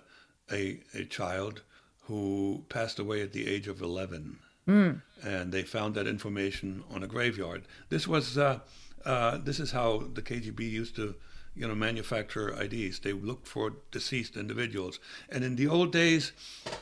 [0.50, 1.62] a, a child
[2.06, 4.38] who passed away at the age of 11.
[4.68, 5.00] Mm.
[5.24, 7.62] And they found that information on a graveyard.
[7.88, 8.60] This was uh,
[9.04, 11.14] uh, this is how the KGB used to,
[11.54, 12.98] you know, manufacture IDs.
[13.00, 16.32] They looked for deceased individuals, and in the old days,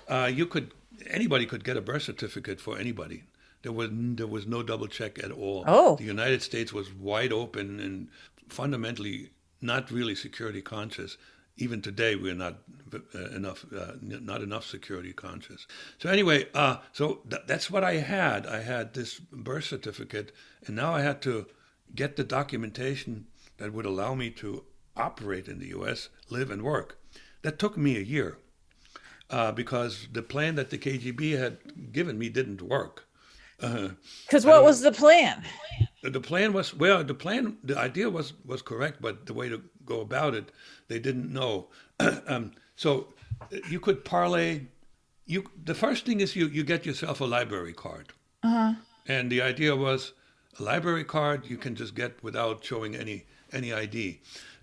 [0.09, 0.73] uh, you could
[1.09, 3.25] anybody could get a birth certificate for anybody.
[3.63, 5.65] There was there was no double check at all.
[5.67, 5.97] Oh.
[5.97, 8.09] The United States was wide open and
[8.49, 11.17] fundamentally not really security conscious.
[11.57, 12.59] Even today, we're not
[12.93, 15.67] uh, enough, uh, not enough security conscious.
[15.99, 18.47] So anyway, uh, so th- that's what I had.
[18.47, 20.33] I had this birth certificate,
[20.67, 21.47] and now I had to
[21.95, 23.27] get the documentation
[23.59, 24.65] that would allow me to
[24.97, 26.99] operate in the U.S., live and work.
[27.43, 28.39] That took me a year
[29.31, 33.07] uh, because the plan that the KGB had given me didn't work.
[33.59, 35.45] Because uh, what was the plan?
[36.03, 37.03] The plan was well.
[37.05, 40.51] The plan, the idea was was correct, but the way to go about it,
[40.89, 41.69] they didn't know.
[42.27, 43.15] um, so
[43.71, 44.63] you could parlay.
[45.27, 48.75] You the first thing is you you get yourself a library card, uh-huh.
[49.07, 50.13] and the idea was
[50.59, 54.21] a library card you can just get without showing any any ID.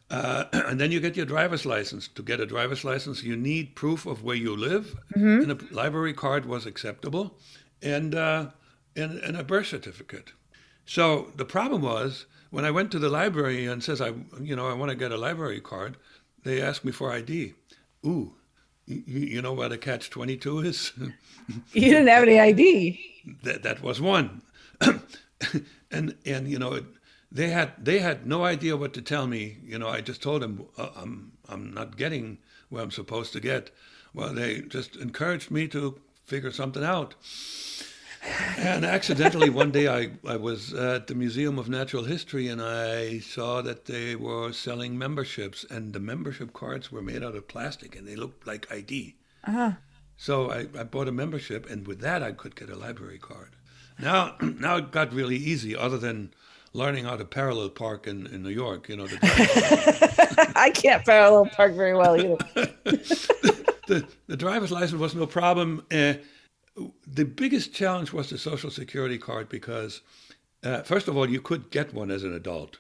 [0.10, 2.08] Uh, and then you get your driver's license.
[2.10, 5.50] To get a driver's license, you need proof of where you live, mm-hmm.
[5.50, 7.38] and a library card was acceptable,
[7.82, 8.48] and, uh,
[8.96, 10.34] and and a birth certificate.
[10.86, 14.68] So the problem was when I went to the library and says I, you know,
[14.68, 15.98] I want to get a library card,
[16.44, 17.54] they asked me for ID.
[18.06, 18.34] Ooh,
[18.86, 20.94] you, you know what a catch twenty two is?
[21.74, 23.00] you didn't have any ID.
[23.44, 24.42] that that was one,
[25.92, 26.74] and and you know.
[26.74, 26.86] It,
[27.32, 29.58] they had they had no idea what to tell me.
[29.64, 33.40] You know, I just told them uh, I'm I'm not getting where I'm supposed to
[33.40, 33.72] get.
[34.14, 37.16] Well, they just encouraged me to figure something out.
[38.58, 43.20] And accidentally, one day I, I was at the Museum of Natural History and I
[43.20, 47.96] saw that they were selling memberships, and the membership cards were made out of plastic
[47.96, 49.16] and they looked like ID.
[49.46, 49.72] Uh-huh.
[50.18, 53.56] So I, I bought a membership, and with that, I could get a library card.
[53.98, 56.32] Now, now it got really easy, other than
[56.74, 58.88] learning how to parallel park in, in New York.
[58.88, 62.38] You know, I can't parallel park very well either.
[62.54, 65.86] the, the, the, driver's license was no problem.
[65.92, 66.14] Uh,
[67.08, 70.02] the biggest challenge was the social security card because,
[70.64, 72.78] uh, first of all, you could get one as an adult.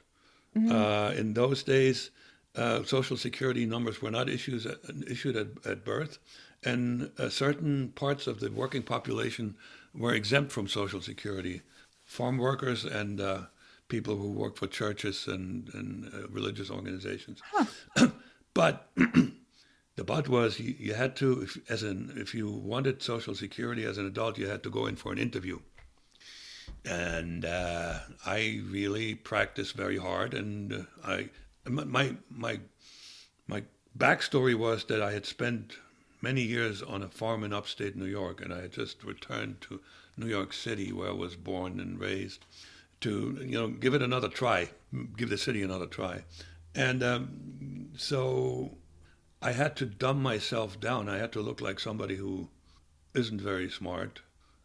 [0.55, 0.71] Mm-hmm.
[0.71, 2.11] Uh, in those days,
[2.55, 4.67] uh, social security numbers were not issues,
[5.07, 6.19] issued at, at birth,
[6.63, 9.55] and uh, certain parts of the working population
[9.93, 11.61] were exempt from social security.
[12.03, 13.41] Farm workers and uh,
[13.87, 17.41] people who worked for churches and, and uh, religious organizations.
[17.51, 18.07] Huh.
[18.53, 18.89] but
[19.95, 23.85] the but was you, you had to, if, as an if you wanted Social Security
[23.85, 25.59] as an adult, you had to go in for an interview.
[26.85, 31.29] And uh, I really practiced very hard, and uh, I
[31.69, 32.59] my my
[33.47, 33.63] my
[33.97, 35.73] backstory was that I had spent
[36.21, 39.81] many years on a farm in upstate New York, and I had just returned to
[40.17, 42.45] New York City, where I was born and raised
[43.01, 44.69] to you know give it another try,
[45.17, 46.23] give the city another try,
[46.73, 48.77] and um, so
[49.41, 51.09] I had to dumb myself down.
[51.09, 52.49] I had to look like somebody who
[53.13, 54.21] isn't very smart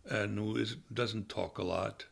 [0.08, 2.04] and who is doesn't talk a lot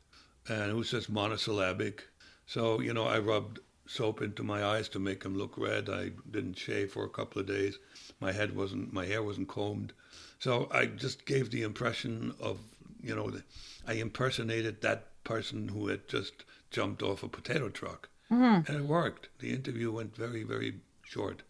[0.49, 2.09] and who's just monosyllabic.
[2.47, 5.89] So you know I rubbed soap into my eyes to make them look red.
[5.91, 7.79] I didn't shave for a couple of days.
[8.19, 9.93] My head wasn't, my hair wasn't combed.
[10.39, 12.59] So I just gave the impression of
[13.05, 13.31] you know,
[13.87, 18.67] I impersonated that person who had just jumped off a potato truck, mm-hmm.
[18.67, 19.29] and it worked.
[19.41, 21.43] The interview went very, very short.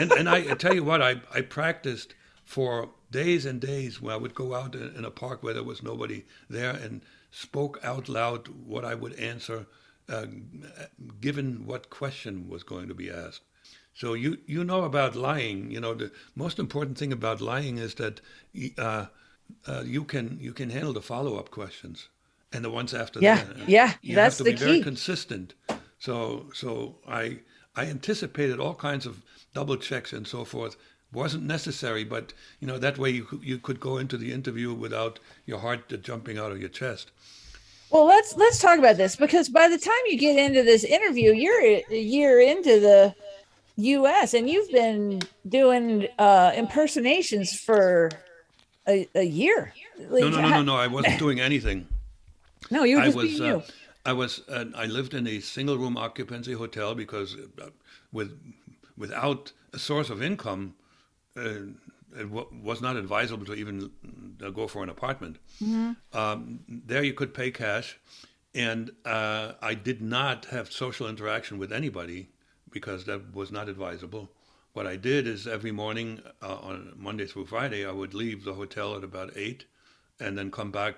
[0.00, 4.14] And, and I, I tell you what, I, I practiced for days and days when
[4.14, 7.78] I would go out in, in a park where there was nobody there and spoke
[7.82, 9.66] out loud what I would answer,
[10.08, 10.26] uh,
[11.20, 13.42] given what question was going to be asked.
[13.94, 15.70] So you you know about lying.
[15.70, 18.20] You know the most important thing about lying is that
[18.76, 19.06] uh,
[19.66, 22.08] uh, you can you can handle the follow up questions
[22.52, 23.68] and the ones after yeah, that.
[23.68, 24.64] Yeah, you that's have to the be key.
[24.64, 25.54] very consistent.
[25.98, 27.40] So so I
[27.76, 29.22] I anticipated all kinds of
[29.54, 30.76] double checks and so forth.
[31.12, 34.74] Wasn't necessary, but you know that way you could, you could go into the interview
[34.74, 37.12] without your heart jumping out of your chest.
[37.90, 41.32] Well, let's let's talk about this because by the time you get into this interview,
[41.32, 43.14] you're a year into the
[43.76, 44.34] U.S.
[44.34, 48.10] and you've been doing uh, impersonations for
[48.88, 49.72] a, a year.
[49.98, 50.76] Like, no, no, no, no, no.
[50.76, 51.86] I wasn't doing anything.
[52.70, 53.62] No, you were just I was, being uh, you.
[54.06, 54.42] I was.
[54.48, 57.70] Uh, I lived in a single room occupancy hotel because, uh,
[58.12, 58.38] with
[58.96, 60.74] without a source of income,
[61.36, 61.74] uh,
[62.20, 63.90] it w- was not advisable to even
[64.42, 65.38] uh, go for an apartment.
[65.62, 65.92] Mm-hmm.
[66.16, 67.98] Um, there, you could pay cash,
[68.54, 72.28] and uh, I did not have social interaction with anybody
[72.70, 74.30] because that was not advisable.
[74.72, 78.54] What I did is every morning uh, on Monday through Friday, I would leave the
[78.54, 79.64] hotel at about eight,
[80.20, 80.94] and then come back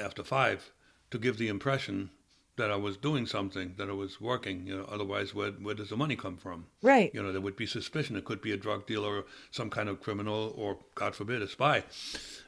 [0.00, 0.72] after five
[1.10, 2.10] to give the impression
[2.58, 4.66] that I was doing something, that I was working.
[4.66, 6.66] You know, otherwise, where where does the money come from?
[6.82, 7.10] Right.
[7.14, 8.16] You know, there would be suspicion.
[8.16, 11.48] It could be a drug dealer, or some kind of criminal, or God forbid, a
[11.48, 11.84] spy.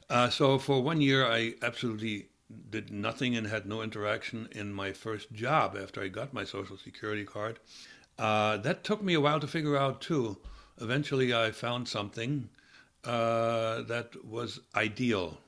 [0.09, 2.29] Uh, so for one year, I absolutely
[2.71, 6.77] did nothing and had no interaction in my first job after I got my Social
[6.77, 7.59] Security card.
[8.19, 10.37] Uh, that took me a while to figure out too.
[10.81, 12.49] Eventually, I found something
[13.05, 15.39] uh, that was ideal,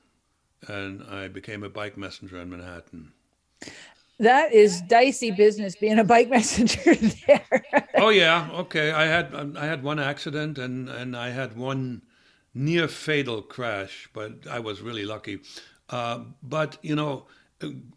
[0.67, 3.13] and I became a bike messenger in Manhattan.
[4.19, 7.65] That is dicey business being a bike messenger there.
[7.95, 8.91] oh yeah, okay.
[8.91, 12.01] I had um, I had one accident and and I had one
[12.53, 15.39] near fatal crash, but I was really lucky.
[15.89, 17.25] Uh, but you know,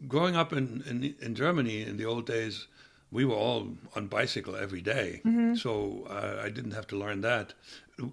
[0.08, 2.66] growing up in, in in Germany in the old days,
[3.10, 5.54] we were all on bicycle every day, mm-hmm.
[5.54, 7.54] so uh, I didn't have to learn that.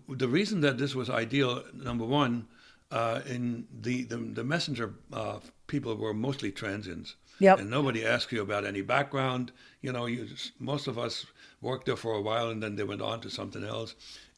[0.07, 2.47] The reason that this was ideal, number one,
[2.91, 7.15] uh, in the the, the messenger uh, people were mostly transients.
[7.39, 7.59] Yep.
[7.59, 9.51] And nobody asked you about any background.
[9.81, 10.27] You know, you
[10.59, 11.25] most of us
[11.61, 13.95] worked there for a while and then they went on to something else,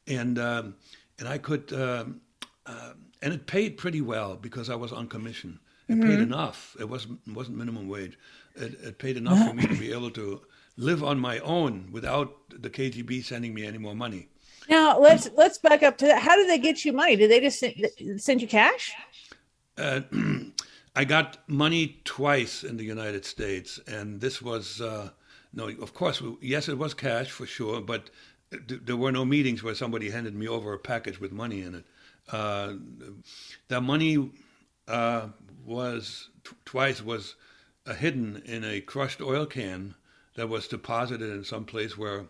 [0.07, 0.75] and um,
[1.19, 2.21] and I could um,
[2.65, 5.59] uh, and it paid pretty well because I was on commission.
[5.87, 6.09] It mm-hmm.
[6.09, 6.75] paid enough.
[6.79, 8.17] It wasn't wasn't minimum wage.
[8.55, 10.41] It, it paid enough for me to be able to
[10.77, 14.29] live on my own without the KGB sending me any more money.
[14.69, 16.21] Now let's let's back up to that.
[16.21, 17.15] How did they get you money?
[17.15, 17.75] Did they just send,
[18.17, 18.93] send you cash?
[19.77, 20.01] Uh,
[20.95, 25.09] I got money twice in the United States, and this was uh,
[25.53, 25.67] no.
[25.67, 28.09] Of course, yes, it was cash for sure, but
[28.51, 31.75] th- there were no meetings where somebody handed me over a package with money in
[31.75, 31.85] it.
[32.31, 32.73] Uh,
[33.67, 34.31] the money
[34.87, 35.27] uh,
[35.65, 37.35] was t- twice was
[37.97, 39.95] hidden in a crushed oil can
[40.35, 42.25] that was deposited in some place where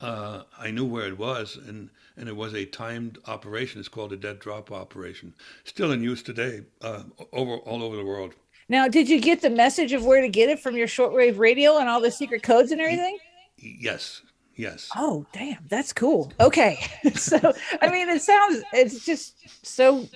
[0.00, 3.80] uh, I knew where it was, and, and it was a timed operation.
[3.80, 8.04] It's called a dead drop operation, still in use today, uh, over all over the
[8.04, 8.34] world.
[8.68, 11.78] Now, did you get the message of where to get it from your shortwave radio
[11.78, 13.18] and all the secret codes and everything?
[13.56, 14.22] Yes,
[14.56, 14.88] yes.
[14.96, 16.32] Oh, damn, that's cool.
[16.40, 16.78] Okay,
[17.14, 17.38] so
[17.80, 20.08] I mean, it sounds it's just so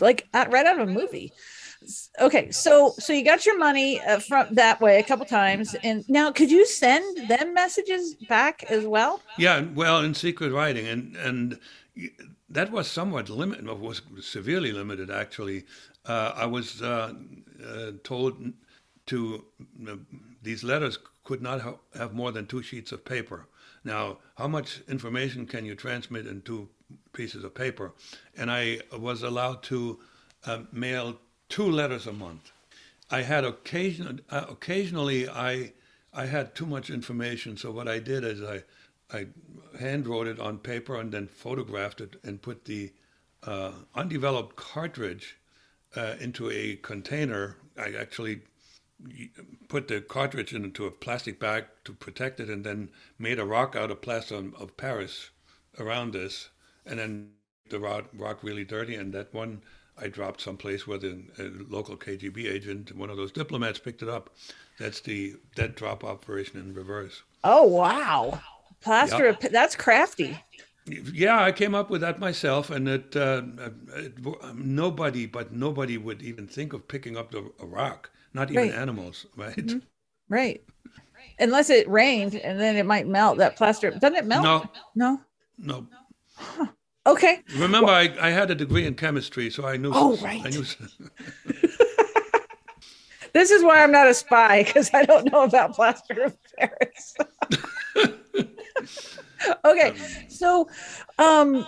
[0.00, 1.32] like right out of a movie
[2.20, 6.04] okay so so you got your money uh, from that way a couple times and
[6.08, 9.20] now could you send them messages back as well?
[9.38, 11.58] Yeah well in secret writing and and
[12.48, 15.64] that was somewhat limited was severely limited actually.
[16.04, 17.12] Uh, i was uh,
[17.64, 18.52] uh told
[19.06, 19.44] to
[20.42, 23.46] these letters could not ha- have more than two sheets of paper.
[23.84, 26.68] Now how much information can you transmit in two
[27.12, 27.92] pieces of paper?
[28.36, 30.00] And i was allowed to
[30.44, 31.18] uh, mail
[31.52, 32.50] two letters a month.
[33.10, 35.74] I had occasion, uh, occasionally I
[36.14, 38.64] I had too much information, so what I did is I
[39.18, 39.26] I
[39.78, 42.92] hand wrote it on paper and then photographed it and put the
[43.42, 45.36] uh, undeveloped cartridge
[45.94, 47.56] uh, into a container.
[47.76, 48.40] I actually
[49.68, 53.76] put the cartridge into a plastic bag to protect it, and then made a rock
[53.76, 55.30] out of plaster of Paris
[55.78, 56.48] around this,
[56.86, 57.32] and then
[57.68, 59.62] the rock, rock really dirty, and that one
[60.02, 61.22] I dropped someplace where the
[61.68, 64.30] local KGB agent, one of those diplomats, picked it up.
[64.78, 67.22] That's the dead drop operation in reverse.
[67.44, 68.40] Oh wow,
[68.80, 69.44] plaster yep.
[69.44, 70.38] of that's crafty.
[70.86, 73.42] Yeah, I came up with that myself, and it, uh,
[73.94, 74.14] it,
[74.56, 78.10] nobody, but nobody would even think of picking up the a rock.
[78.34, 78.72] Not even Right.
[78.72, 79.56] animals, right?
[79.56, 79.78] Mm-hmm.
[80.28, 80.62] Right.
[81.38, 83.90] Unless it rained and then it might melt that plaster.
[83.90, 84.44] Doesn't it melt?
[84.44, 85.20] No, No.
[85.58, 85.86] no.
[87.06, 87.40] Okay.
[87.56, 89.90] Remember, I, I had a degree in chemistry, so I knew.
[89.92, 90.44] Oh, I right.
[90.44, 90.64] knew.
[93.32, 97.16] This is why I'm not a spy because I don't know about plaster of Paris.
[99.64, 99.94] okay.
[100.28, 100.68] So,
[101.18, 101.66] um,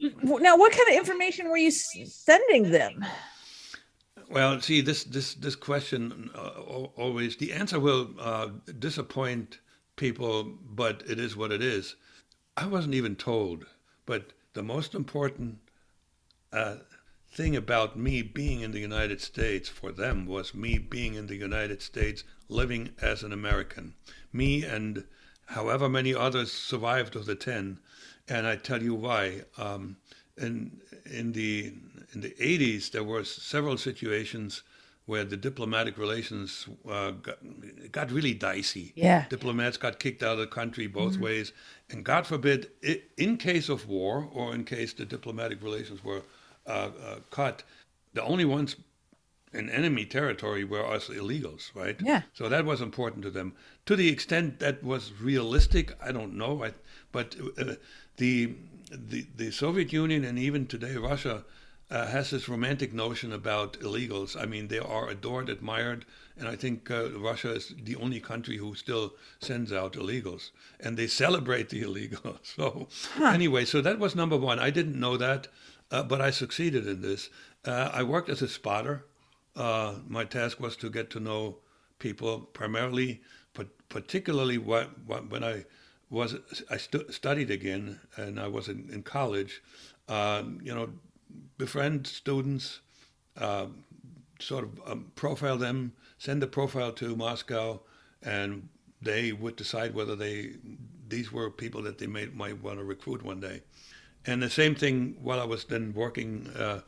[0.00, 3.04] now what kind of information were you sending them?
[4.28, 6.48] Well, see, this this this question uh,
[6.96, 9.60] always the answer will uh, disappoint
[9.94, 11.96] people, but it is what it is.
[12.56, 13.66] I wasn't even told,
[14.04, 15.58] but the most important
[16.50, 16.76] uh,
[17.30, 21.36] thing about me being in the United States for them was me being in the
[21.36, 23.92] United States, living as an American.
[24.32, 25.04] Me and
[25.44, 27.78] however many others survived of the ten,
[28.26, 29.42] and I tell you why.
[29.58, 29.98] Um,
[30.38, 31.74] in in the
[32.14, 34.62] in the 80s, there were several situations
[35.06, 37.38] where the diplomatic relations uh, got,
[37.92, 38.92] got really dicey.
[38.96, 39.24] Yeah.
[39.28, 41.52] Diplomats got kicked out of the country both ways,
[41.88, 46.22] and God forbid, i in case of war or in case the diplomatic relations were
[46.66, 47.62] uh, uh, cut,
[48.14, 48.76] the only ones
[49.52, 51.96] in enemy territory were us illegals, right?
[52.02, 52.22] Yeah.
[52.34, 53.54] So that was important to them.
[53.86, 56.64] To the extent that was realistic, I don't know.
[56.64, 56.72] I,
[57.12, 57.74] but uh,
[58.16, 58.54] the,
[58.90, 61.44] the the Soviet Union and even today Russia
[61.90, 64.40] uh, has this romantic notion about illegals.
[64.40, 66.04] I mean, they are adored, admired,
[66.36, 70.96] and I think uh, Russia is the only country who still sends out illegals, and
[70.96, 72.38] they celebrate the illegals.
[72.56, 72.88] So
[73.22, 74.58] anyway, so that was number one.
[74.58, 75.48] I didn't know that,
[75.90, 77.30] uh, but I succeeded in this.
[77.64, 79.04] Uh, I worked as a spotter.
[79.54, 81.58] Uh, my task was to get to know
[81.98, 83.22] people primarily,
[83.54, 85.64] but particularly what, what, when I
[86.10, 86.36] was
[86.70, 89.62] I stu- studied again and I was in, in college.
[90.08, 90.88] Uh, you know,
[91.58, 92.80] befriend students,
[93.36, 93.66] uh,
[94.38, 97.80] sort of um, profile them, send the profile to Moscow,
[98.22, 98.68] and
[99.00, 100.52] they would decide whether they
[101.08, 103.62] these were people that they may, might want to recruit one day.
[104.26, 106.80] And the same thing while I was then working uh,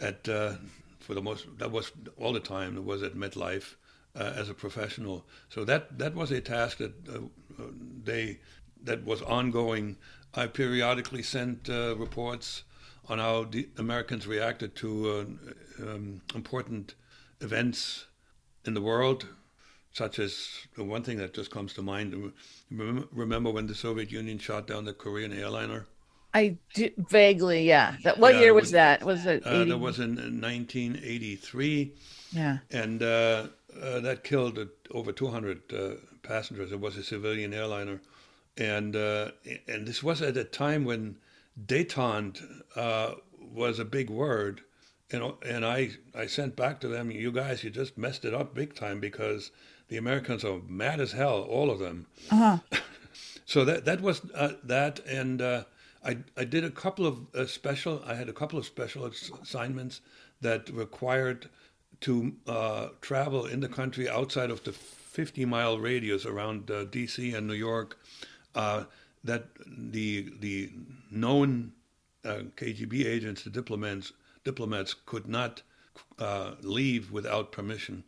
[0.00, 0.54] at uh,
[0.98, 3.76] for the most that was all the time it was at MetLife
[4.16, 5.24] uh, as a professional.
[5.48, 7.62] So that that was a task that uh,
[8.04, 8.40] they
[8.82, 9.96] that was ongoing.
[10.34, 12.64] I periodically sent uh, reports
[13.08, 14.90] on how the Americans reacted to
[15.80, 16.94] uh, um, important
[17.40, 18.06] events
[18.64, 19.26] in the world,
[19.92, 22.32] such as the one thing that just comes to mind.
[22.70, 25.86] Remember, when the Soviet Union shot down the Korean airliner?
[26.32, 27.96] I do, vaguely, yeah.
[28.04, 29.02] That what Yeah, year was was- that?
[29.04, 29.44] Was it?
[29.44, 31.92] Uh, that was in 1983,
[32.32, 32.58] yeah.
[32.70, 33.48] and uh,
[33.82, 35.90] uh, that killed uh, over 200 uh,
[36.22, 36.70] passengers.
[36.70, 38.00] It was a civilian airliner,
[38.56, 39.32] and uh,
[39.66, 41.16] and this was at a time when
[41.66, 42.42] détente
[42.76, 44.62] uh, was a big word,
[45.10, 48.54] and and I I sent back to them, you guys, you just messed it up
[48.54, 49.50] big time because
[49.88, 52.06] the Americans are mad as hell, all of them.
[53.44, 55.64] So that that was uh, that, and uh,
[56.04, 58.00] I I did a couple of uh, special.
[58.06, 59.10] I had a couple of special
[59.42, 60.02] assignments
[60.40, 61.48] that required
[62.02, 67.34] to uh, travel in the country outside of the 50 mile radius around uh, D.C.
[67.34, 67.98] and New York.
[69.24, 70.70] That the the
[71.10, 71.72] known
[72.24, 74.12] uh, KGB agents, the diplomats
[74.44, 75.62] diplomats could not
[76.18, 78.04] uh, leave without permission.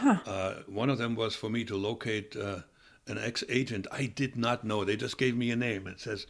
[0.00, 2.60] Uh, one of them was for me to locate uh,
[3.06, 3.86] an ex-agent.
[3.90, 4.84] I did not know.
[4.84, 5.86] They just gave me a name.
[5.86, 6.26] It says,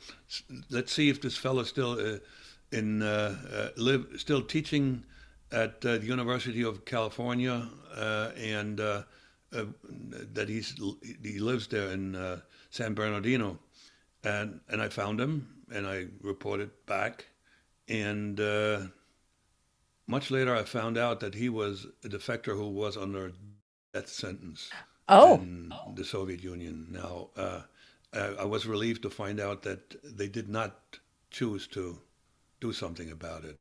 [0.71, 2.19] "Let's see if this fellow still uh,
[2.71, 5.05] in uh, uh, live still teaching
[5.51, 9.03] at uh, the University of California, uh, and uh,
[9.53, 9.65] uh,
[10.33, 10.75] that he's
[11.23, 13.59] he lives there in uh, San Bernardino."
[14.25, 17.27] And and I found him, and I reported back,
[17.89, 18.41] and.
[18.41, 18.81] Uh,
[20.07, 23.33] much later, I found out that he was a defector who was under
[23.95, 24.71] death sentence
[25.09, 26.89] Oh, in the Soviet Union.
[26.91, 27.63] Now, uh,
[28.13, 30.99] uh, I was relieved to find out that they did not
[31.31, 32.01] choose to
[32.61, 33.59] do something about it.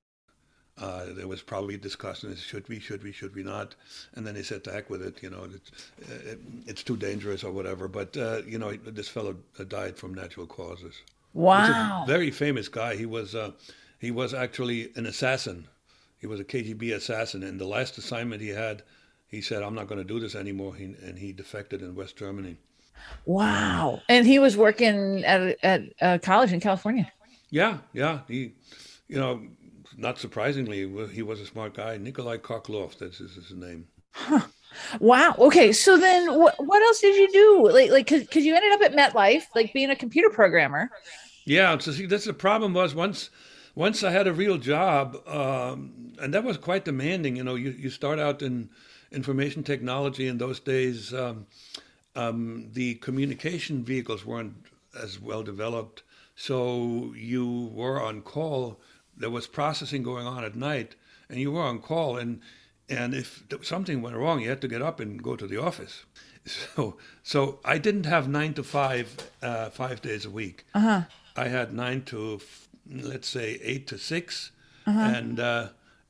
[0.82, 3.76] Uh, there was probably discussion: should we, should we, should we not?
[4.16, 5.72] And then they said, "To heck with it," you know, it's,
[6.10, 7.88] uh, it's too dangerous or whatever.
[7.88, 9.36] But uh, you know, this fellow
[9.68, 10.96] died from natural causes.
[11.34, 12.02] He's wow.
[12.04, 12.96] a very famous guy.
[12.96, 13.52] He was uh,
[14.00, 15.68] he was actually an assassin.
[16.18, 18.82] He was a KGB assassin, and the last assignment he had,
[19.28, 22.18] he said, "I'm not going to do this anymore," he, and he defected in West
[22.18, 22.58] Germany.
[23.26, 24.02] Wow.
[24.10, 27.12] And he was working at at a college in California.
[27.52, 28.22] Yeah, yeah.
[28.28, 28.54] He,
[29.08, 29.42] you know,
[29.98, 30.80] not surprisingly,
[31.10, 31.98] he was a smart guy.
[31.98, 33.88] Nikolai Khokhlov, that's his, his name.
[35.00, 35.36] Wow.
[35.38, 35.74] Okay.
[35.74, 37.70] So then what what else did you do?
[37.72, 40.90] Like like cuz you ended up at MetLife like being a computer programmer.
[41.46, 43.30] Yeah, so see, that's the problem was once
[43.76, 47.36] once I had a real job, um, and that was quite demanding.
[47.38, 48.70] You know, you, you start out in
[49.12, 51.14] information technology in those days.
[51.14, 51.48] Um,
[52.16, 54.56] um, the communication vehicles weren't
[55.02, 56.04] as well developed,
[56.36, 58.80] so you were on call.
[59.22, 60.96] There was processing going on at night,
[61.30, 62.18] and you were on call.
[62.18, 62.42] And
[62.90, 66.06] and if something went wrong, you had to get up and go to the office.
[66.76, 70.66] So so I didn't have nine to five, uh, five days a week.
[70.74, 71.02] Uh-huh.
[71.36, 72.42] I had nine to
[72.90, 74.52] let's say eight to 6
[74.86, 75.70] and uh,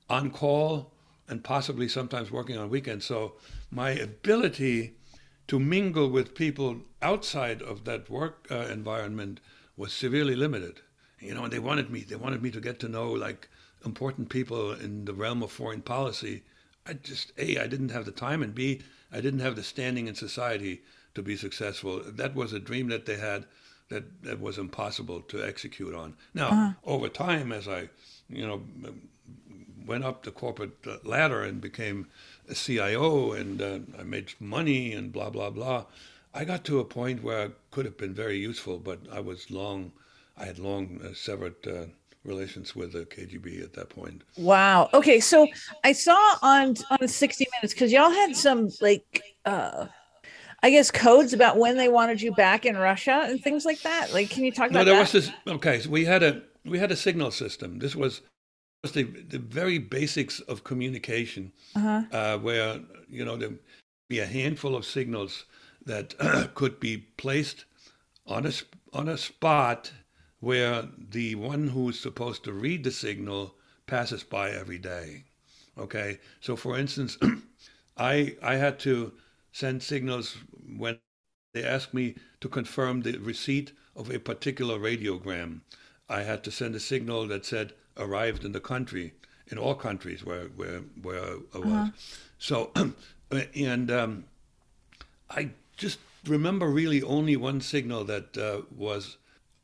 [0.09, 0.93] on call
[1.27, 3.05] and possibly sometimes working on weekends.
[3.05, 3.33] So
[3.69, 4.95] my ability
[5.47, 9.39] to mingle with people outside of that work uh, environment
[9.77, 10.81] was severely limited.
[11.21, 12.01] You know, and they wanted me.
[12.01, 13.47] They wanted me to get to know like
[13.85, 16.43] important people in the realm of foreign policy.
[16.85, 20.07] I just a I didn't have the time, and b I didn't have the standing
[20.07, 20.81] in society
[21.13, 22.01] to be successful.
[22.05, 23.45] That was a dream that they had
[23.89, 26.15] that, that was impossible to execute on.
[26.33, 27.89] Now, over time, as I,
[28.29, 28.61] you know,
[29.85, 32.07] went up the corporate ladder and became
[32.49, 35.85] a CIO and uh, I made money and blah, blah, blah,
[36.33, 39.51] I got to a point where I could have been very useful, but I was
[39.51, 39.91] long,
[40.41, 41.85] I had long uh, severed uh,
[42.23, 44.23] relations with the KGB at that point.
[44.37, 44.89] Wow.
[44.93, 45.47] Okay, so
[45.83, 49.85] I saw on on 60 Minutes because y'all had some like uh
[50.63, 54.13] I guess codes about when they wanted you back in Russia and things like that.
[54.13, 55.01] Like, can you talk No, about there that?
[55.01, 55.31] was this.
[55.47, 57.79] Okay, so we had a we had a signal system.
[57.79, 58.21] This was
[58.83, 62.01] was the the very basics of communication, Uh-huh.
[62.11, 62.79] uh, where
[63.09, 63.53] you know there
[64.09, 65.45] be a handful of signals
[65.85, 66.15] that
[66.55, 67.65] could be placed
[68.27, 68.51] on a
[68.93, 69.91] on a spot
[70.41, 73.55] where the one who's supposed to read the signal
[73.87, 75.25] passes by every day.
[75.77, 77.17] Okay, so for instance,
[77.97, 79.13] I I had to
[79.53, 80.37] send signals
[80.77, 80.99] when
[81.53, 85.61] they asked me to confirm the receipt of a particular radiogram.
[86.09, 89.13] I had to send a signal that said arrived in the country,
[89.47, 91.89] in all countries where where where I was.
[92.39, 92.71] So,
[93.55, 94.25] and um,
[95.29, 99.17] I just remember really only one signal that uh, was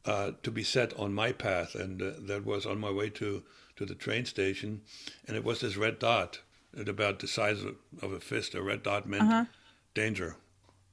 [0.08, 3.44] uh, to be set on my path, and uh, that was on my way to,
[3.76, 4.82] to the train station,
[5.28, 6.40] and it was this red dot
[6.80, 8.56] at about the size of, of a fist.
[8.56, 9.50] A red dot meant
[9.94, 10.36] danger.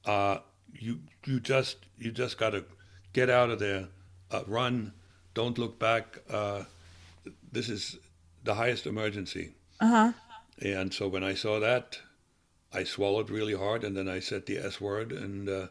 [0.05, 0.39] Uh,
[0.73, 2.65] you you just you just got to
[3.13, 3.87] get out of there,
[4.31, 4.93] uh, run,
[5.33, 6.19] don't look back.
[6.29, 6.63] Uh,
[7.51, 7.97] this is
[8.43, 9.53] the highest emergency.
[9.79, 10.11] Uh-huh.
[10.61, 11.99] And so when I saw that,
[12.73, 15.67] I swallowed really hard, and then I said the S word, and uh,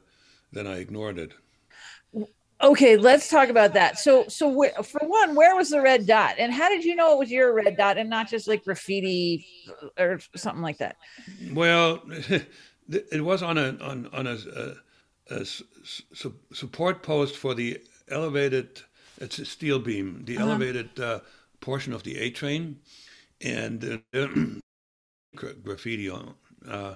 [0.53, 1.33] then I ignored it.
[2.63, 3.99] Okay, let's talk about that.
[3.99, 7.13] So, so wh- for one, where was the red dot, and how did you know
[7.15, 9.47] it was your red dot and not just like graffiti
[9.99, 10.97] or something like that?
[11.53, 12.03] Well,
[12.89, 14.37] it was on a on on a,
[15.31, 18.83] a, a su- support post for the elevated.
[19.19, 21.21] It's a steel beam, the elevated uh,
[21.61, 22.79] portion of the A train,
[23.41, 24.27] and uh,
[25.63, 26.35] graffiti on,
[26.69, 26.95] uh,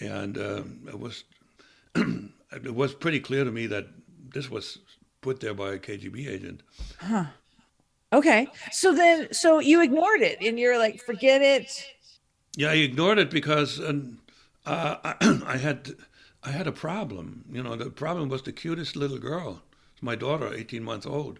[0.00, 1.24] and uh, it was
[1.94, 3.86] it was pretty clear to me that
[4.34, 4.78] this was
[5.20, 6.62] put there by a KGB agent.
[6.98, 7.26] Huh.
[8.12, 11.84] Okay, so then, so you ignored it, and you're like, forget it.
[12.56, 14.20] Yeah, I ignored it because um,
[14.64, 15.14] uh, I,
[15.46, 15.94] I had
[16.42, 17.44] I had a problem.
[17.52, 19.62] You know, the problem was the cutest little girl,
[20.00, 21.38] my daughter, eighteen months old,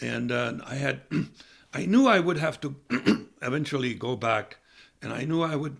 [0.00, 1.02] and uh, I had
[1.72, 2.74] I knew I would have to
[3.42, 4.58] eventually go back,
[5.00, 5.76] and I knew I would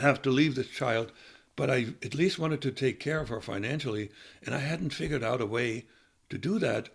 [0.00, 1.10] have to leave this child,
[1.56, 4.10] but I at least wanted to take care of her financially,
[4.44, 5.86] and I hadn't figured out a way
[6.30, 6.88] to do that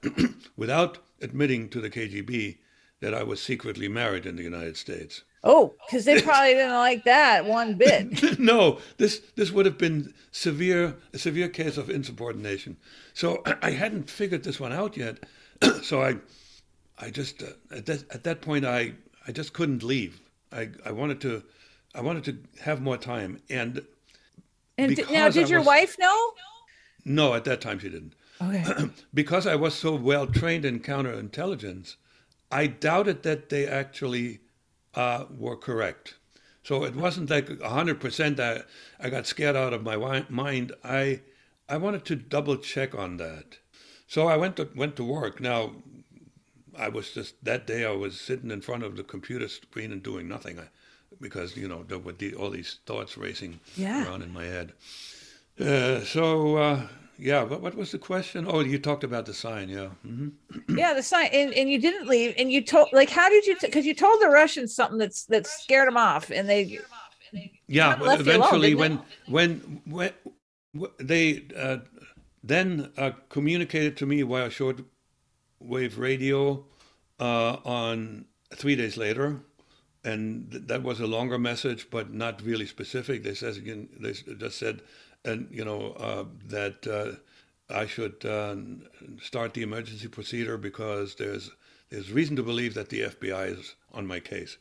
[0.58, 2.58] without admitting to the KGB
[3.02, 5.24] that I was secretly married in the United States.
[5.44, 8.40] Oh, because they probably didn't like that one bit.
[8.40, 12.76] no, this this would have been severe a severe case of insubordination.
[13.14, 15.20] So I hadn't figured this one out yet.
[15.82, 16.16] so I
[16.98, 18.94] I just uh, at that at that point I
[19.28, 20.20] I just couldn't leave.
[20.52, 21.44] I I wanted to
[21.96, 23.86] I wanted to have more time and
[24.78, 26.34] And d- now, did your wife know?
[27.06, 28.14] no, at that time she didn't.
[28.42, 28.90] Okay.
[29.14, 31.96] because I was so well trained in counterintelligence,
[32.52, 34.40] I doubted that they actually
[34.96, 36.16] uh, were correct.
[36.64, 38.68] So it wasn't like 100% that
[39.00, 40.74] I got scared out of my wi- mind.
[40.84, 41.22] I,
[41.68, 43.58] I wanted to double check on that.
[44.08, 45.40] So I went to, went to work.
[45.40, 45.72] Now,
[46.78, 50.02] I was just, that day I was sitting in front of the computer screen and
[50.02, 50.64] doing nothing I,
[51.20, 54.06] because, you know, there were the, all these thoughts racing Yeah.
[54.06, 54.74] around in my head.
[55.60, 56.88] Uh, so, uh,
[57.20, 58.46] yeah, what, what was the question?
[58.48, 59.90] Oh, you talked about the sign, yeah.
[60.04, 60.30] hmm
[60.70, 63.56] yeah, the sign, and, and you didn't leave, and you told like, how did you?
[63.60, 66.80] Because you told the Russians something that's that scared them off, and they.
[67.68, 70.12] Yeah, Kinda but left alone, eventually, didn't when, when when
[70.74, 71.78] when they uh,
[72.44, 74.82] then uh, communicated to me via short
[75.62, 76.66] shortwave radio
[77.20, 79.42] uh, on three days later,
[80.04, 83.24] and th- that was a longer message, but not really specific.
[83.24, 84.82] They says again, they just said,
[85.26, 88.56] and you know uh, that uh, I should uh,
[89.22, 91.52] start the emergency procedure because there's
[91.90, 94.58] there's reason to believe that the FBI is on my case.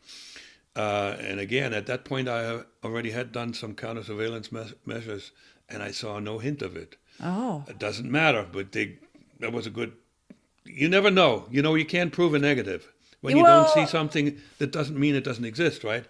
[0.77, 5.33] Uh, and again, at that point, I already had done some counter surveillance me- measures,
[5.69, 6.97] and I saw no hint of it.
[7.21, 8.99] Oh, It doesn't matter, but they
[9.41, 9.93] that was a good.
[10.65, 11.47] You never know.
[11.51, 12.93] You know, you can't prove a negative
[13.23, 14.41] when you Well- don't see something.
[14.59, 16.05] That doesn't mean it doesn't exist, right?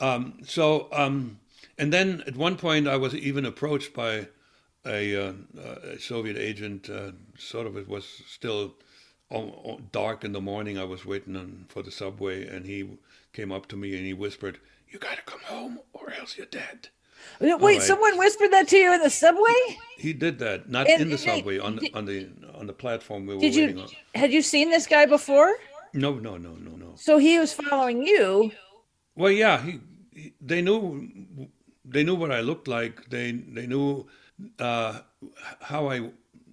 [0.00, 1.38] Um, so, um,
[1.82, 4.28] and then at one point, I was even approached by
[4.86, 5.32] a, uh,
[5.94, 6.88] a Soviet agent.
[6.88, 8.74] Uh, sort of, it was still
[9.90, 10.78] dark in the morning.
[10.78, 12.88] I was waiting on, for the subway, and he
[13.32, 14.60] came up to me and he whispered,
[14.90, 16.90] "You got to come home, or else you're dead."
[17.40, 17.60] wait!
[17.60, 17.82] right.
[17.82, 19.60] Someone whispered that to you in the subway?
[19.98, 23.26] He did that, not And- in the subway, on the on the on the platform
[23.26, 23.90] we were Did waiting you on.
[24.14, 25.52] had you seen this guy before?
[25.92, 26.92] No, no, no, no, no.
[26.94, 28.52] So he was following you.
[29.14, 29.80] Well, yeah, he,
[30.14, 31.08] he, they knew
[31.92, 33.10] they knew what I looked like.
[33.10, 34.06] They they knew
[34.58, 35.00] uh,
[35.60, 36.10] how I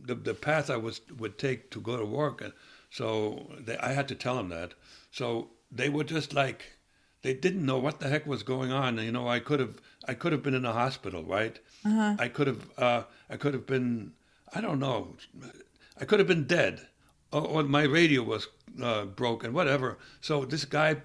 [0.08, 2.42] the, the path I was would take to go to work.
[2.42, 2.54] And
[2.90, 4.74] So they, I had to tell them that.
[5.12, 6.62] So they were just like
[7.22, 8.98] they didn't know what the heck was going on.
[8.98, 9.76] You know, I could have
[10.08, 11.60] I could have been in a hospital, right?
[12.20, 14.14] I could have uh, I could have been
[14.56, 15.16] I don't know.
[16.02, 16.88] I could have been dead,
[17.32, 18.48] or, or my radio was
[18.82, 19.98] uh, broken, whatever.
[20.22, 20.96] So this guy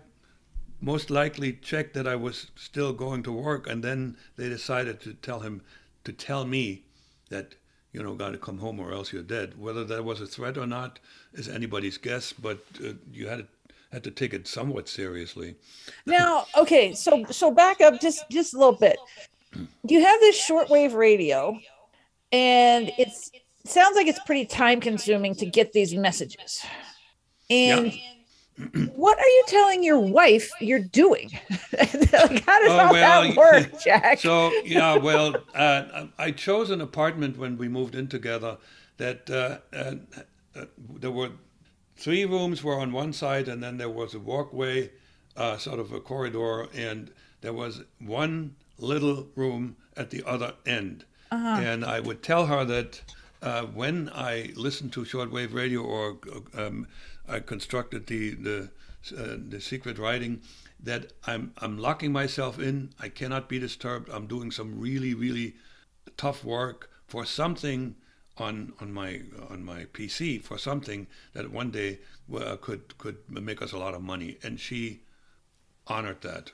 [0.85, 5.15] most likely checked that I was still going to work, and then they decided to
[5.15, 5.63] tell him
[6.05, 6.85] to tell me
[7.31, 7.55] that
[7.93, 9.59] you know got to come home or else you're dead.
[9.59, 10.99] Whether that was a threat or not
[11.33, 13.47] is anybody's guess, but uh, you had to,
[13.93, 15.55] had to take it somewhat seriously.
[16.05, 18.99] Now, okay, so so back up just just a little bit.
[19.89, 21.59] You have this shortwave radio,
[22.31, 26.63] and it's it sounds like it's pretty time consuming to get these messages.
[27.49, 27.93] And
[28.95, 31.31] what are you telling your wife you're doing?
[31.73, 34.21] like, how does Oh, all well, that work, Jack?
[34.21, 38.59] So yeah, well, uh, I chose an apartment when we moved in together
[38.97, 39.95] that uh, uh,
[40.55, 40.67] uh,
[41.01, 41.31] there were
[41.97, 44.91] three rooms were on one side, and then there was a walkway,
[45.37, 51.05] uh, sort of a corridor, and there was one little room at the other end.
[51.31, 53.03] And I would tell her that
[53.43, 56.17] uh, when I listened to shortwave radio or
[56.57, 56.87] um,
[57.29, 58.71] I constructed the the
[59.17, 60.41] uh, the secret writing,
[60.81, 62.91] that I'm I'm locking myself in.
[63.01, 64.09] I cannot be disturbed.
[64.11, 65.55] I'm doing some really really
[66.17, 67.97] tough work for something
[68.39, 69.21] on on my
[69.51, 71.99] on my PC for something that one day
[72.35, 74.39] uh, could could make us a lot of money.
[74.43, 75.01] And she
[75.87, 76.53] honored that.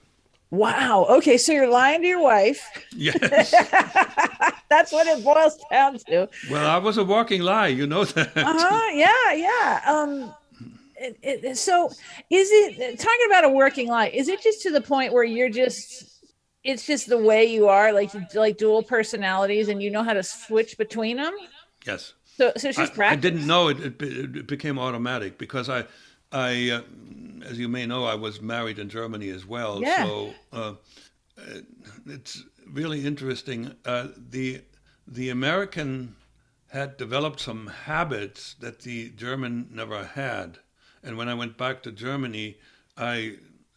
[0.50, 1.06] wow.
[1.08, 2.60] Okay, so you're lying to your wife.
[2.96, 3.50] Yes.
[4.68, 6.28] That's what it boils down to.
[6.50, 7.68] well, I was a walking lie.
[7.68, 8.36] You know that.
[8.36, 10.34] uh-huh yeah yeah um
[11.22, 14.80] it, it, so is it talking about a working life is it just to the
[14.80, 16.06] point where you're just
[16.62, 20.22] it's just the way you are like like dual personalities and you know how to
[20.22, 21.34] switch between them
[21.86, 22.12] Yes.
[22.24, 24.02] so so I, just I practice didn't know it, it.
[24.02, 25.84] It became automatic because I,
[26.32, 26.82] I, uh,
[27.44, 29.80] as you may know, I was married in Germany as well.
[29.80, 30.04] Yeah.
[30.04, 30.74] So uh,
[32.06, 33.74] it's really interesting.
[33.84, 34.62] Uh, the
[35.06, 36.16] the American
[36.68, 40.58] had developed some habits that the German never had,
[41.02, 42.56] and when I went back to Germany,
[42.96, 43.36] I,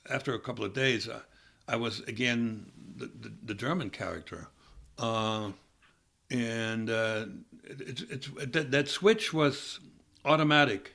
[0.10, 1.20] after a couple of days, I,
[1.68, 4.48] I was again the, the, the German character.
[4.98, 5.52] Uh,
[6.30, 7.26] and uh,
[7.64, 9.80] it, it's it's that, that switch was
[10.26, 10.94] automatic,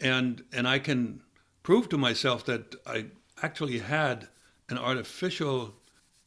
[0.00, 1.22] and and I can
[1.62, 3.06] prove to myself that I
[3.42, 4.28] actually had
[4.68, 5.74] an artificial,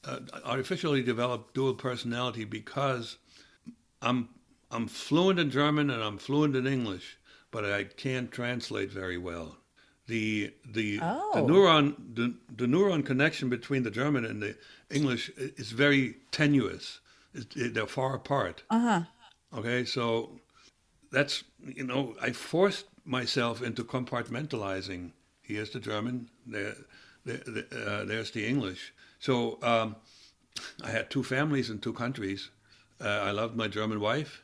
[0.05, 3.17] uh, artificially developed dual personality because
[4.01, 4.29] I'm
[4.71, 7.17] I'm fluent in German and I'm fluent in English,
[7.53, 9.57] but I can't translate very well.
[10.07, 11.45] The the the Oh.
[11.49, 14.55] neuron the, the neuron connection between the German and the
[14.89, 16.99] English is very tenuous.
[17.33, 18.63] It, it- they're far apart.
[18.69, 19.03] uh-huh
[19.59, 20.39] Okay, so
[21.11, 21.43] that's
[21.77, 25.11] you know I forced myself into compartmentalizing.
[25.41, 26.75] Here's the German, there,
[27.25, 28.93] there, there- uh, there's the English.
[29.19, 29.95] So um,
[30.83, 32.49] I had two families in two countries.
[32.99, 34.42] Uh, I loved my German wife.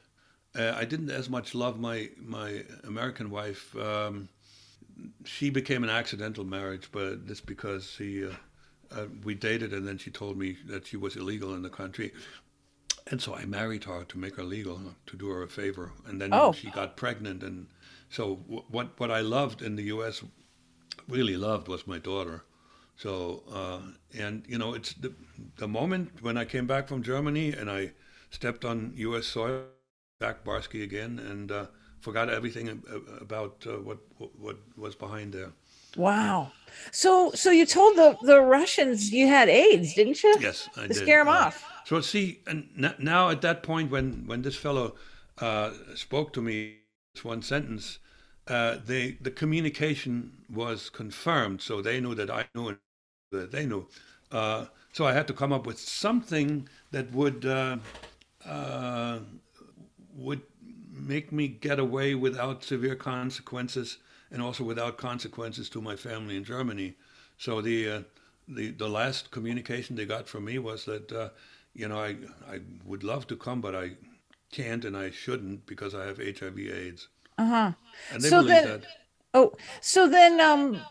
[0.59, 3.75] Uh, I didn't as much love my my American wife.
[3.77, 4.29] Um,
[5.25, 8.31] she became an accidental marriage, but that's because she uh,
[8.91, 12.13] uh, we dated, and then she told me that she was illegal in the country.
[13.11, 15.93] And so I married her to make her legal, to do her a favor.
[16.05, 16.53] And then Oh.
[16.53, 17.43] she got pregnant.
[17.43, 17.67] And
[18.09, 20.23] so wh- what what I loved in the U.S.
[21.07, 22.43] really loved was my daughter.
[22.97, 23.81] So uh,
[24.17, 25.13] and you know it's the
[25.57, 27.93] the moment when I came back from Germany and I
[28.31, 29.25] stepped on U.S.
[29.27, 29.65] soil,
[30.19, 31.65] back Barsky again, and uh,
[32.01, 32.83] forgot everything
[33.21, 33.97] about uh, what,
[34.37, 35.51] what was behind there.
[35.97, 36.51] Wow.
[36.91, 40.35] So so you told the the Russians you had AIDS, didn't you?
[40.39, 40.97] Yes, I to did.
[40.97, 41.65] scare them Uh, off.
[41.85, 42.67] So see, and
[42.99, 44.95] now at that point, when when this fellow
[45.39, 46.75] uh, spoke to me,
[47.15, 47.97] this one sentence,
[48.47, 52.77] uh, they the communication was confirmed, so they knew that I knew and
[53.31, 53.87] that they knew.
[54.31, 57.77] Uh, so I had to come up with something that would uh,
[58.45, 59.19] uh,
[60.25, 60.41] would
[60.91, 63.97] make me get away without severe consequences,
[64.31, 66.95] and also without consequences to my family in Germany.
[67.37, 68.01] So the uh,
[68.47, 71.29] the the last communication they got from me was that uh,
[71.73, 72.15] you know I
[72.55, 73.91] I would love to come, but I
[74.51, 77.07] can't and I shouldn't because I have HIV/AIDS.
[77.37, 77.71] Uh huh.
[78.13, 78.85] And they So believe then- that.
[79.33, 80.81] Oh, so then um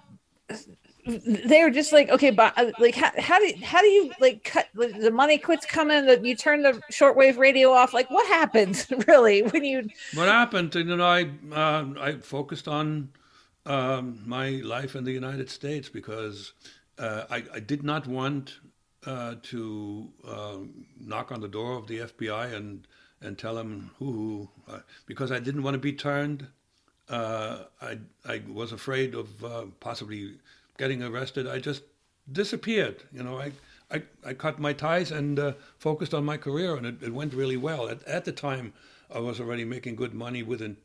[1.08, 4.12] they were just like, okay, but uh, like how, how do you, how do you
[4.20, 7.94] like cut the money quits coming that you turn the shortwave radio off?
[7.94, 10.74] Like what happens really when you What happened?
[10.74, 13.08] You know, I uh, I focused on
[13.64, 16.52] um, my life in the United States because
[16.98, 18.58] uh, I, I did not want
[19.06, 22.86] uh, to um knock on the door of the FBI and
[23.22, 26.48] and tell them who uh, because I didn't want to be turned.
[27.08, 29.28] Uh, I I was afraid of
[29.80, 30.34] possibly
[30.78, 31.46] getting arrested.
[31.46, 31.82] I just
[32.30, 33.02] disappeared.
[33.12, 33.52] You know, I.
[33.90, 37.32] I, I cut my ties and uh, focused on my career, and it, it went
[37.32, 37.88] really well.
[37.88, 38.74] At, at the time,
[39.10, 40.42] I was already making good money.
[40.42, 40.76] Within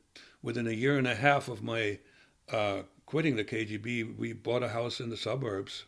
[0.41, 1.99] within a year and a half of my
[2.49, 5.83] uh, quitting the KGB, we bought a house in the suburbs.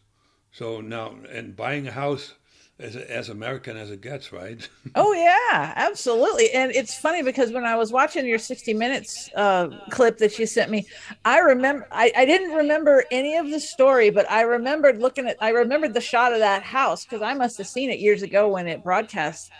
[0.51, 2.33] So now, and buying a house
[2.77, 4.67] as as American as it gets, right?
[4.95, 6.51] Oh yeah, absolutely.
[6.51, 10.45] And it's funny because when I was watching your 60 minutes uh, clip that you
[10.45, 10.87] sent me,
[11.23, 15.37] I remember I, I didn't remember any of the story, but I remembered looking at
[15.41, 18.49] I remembered the shot of that house because I must have seen it years ago
[18.49, 19.51] when it broadcast.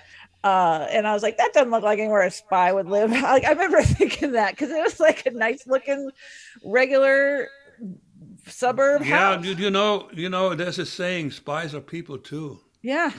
[0.44, 3.10] Uh, and I was like, that doesn't look like anywhere a spy would live.
[3.22, 6.12] Like I remember thinking that because it was like a nice looking
[6.64, 7.48] regular
[8.48, 9.46] suburb yeah, house.
[9.46, 12.60] you, you know, you know, there's a saying: spies are people too.
[12.86, 13.12] Yeah,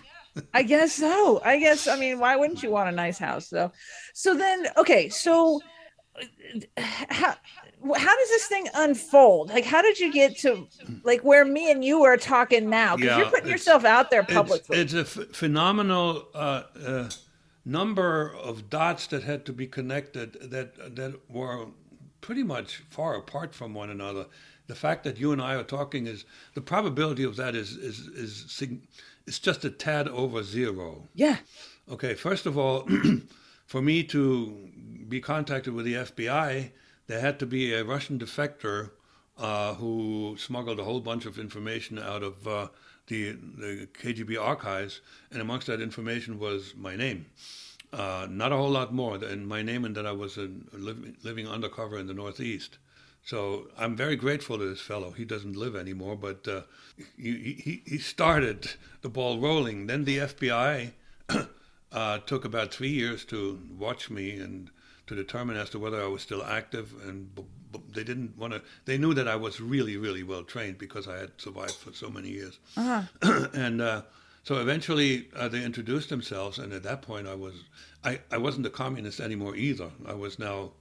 [0.54, 1.40] I guess so.
[1.44, 3.72] I guess I mean, why wouldn't you want a nice house though?
[4.14, 5.60] So then, okay, so
[6.16, 7.34] uh, how
[7.96, 9.50] how does this thing unfold?
[9.50, 10.66] Like, how did you get to
[11.02, 12.96] like where me and you are talking now?
[12.96, 14.78] Because Yeah, you're putting yourself out there publicly.
[14.78, 17.08] it's a ph- phenomenal uh, uh,
[17.64, 21.66] number of dots that had to be connected that that were
[22.20, 24.26] pretty much far apart from one another.
[24.68, 27.98] The fact that you and I are talking is the probability of that is is
[28.24, 28.86] is sig-
[29.26, 31.08] it's just a tad over zero.
[31.14, 31.38] yeah.
[31.88, 32.88] Okay, first of all,
[33.66, 34.68] for me to
[35.08, 36.72] be contacted with the FBI,
[37.06, 38.90] there had to be a Russian defector
[39.38, 42.68] uh, who smuggled a whole bunch of information out of uh,
[43.06, 45.00] the, the KGB archives,
[45.30, 47.26] and amongst that information was my name.
[47.92, 51.16] Uh, not a whole lot more than my name and that I was a, living,
[51.22, 52.78] living undercover in the Northeast.
[53.26, 55.10] So I'm very grateful to this fellow.
[55.10, 56.60] He doesn't live anymore, but uh,
[57.18, 58.70] he, he, he started
[59.02, 59.88] the ball rolling.
[59.88, 60.92] Then the FBI
[61.92, 64.70] uh, took about three years to watch me and
[65.08, 66.94] to determine as to whether I was still active.
[67.04, 68.62] And b- b- they didn't want to.
[68.84, 72.08] They knew that I was really, really well trained because I had survived for so
[72.08, 72.60] many years.
[73.54, 74.02] and uh,
[74.44, 77.54] so eventually uh, they introduced themselves, and at that point I was
[78.04, 79.90] I, I wasn't a communist anymore either.
[80.06, 80.74] I was now,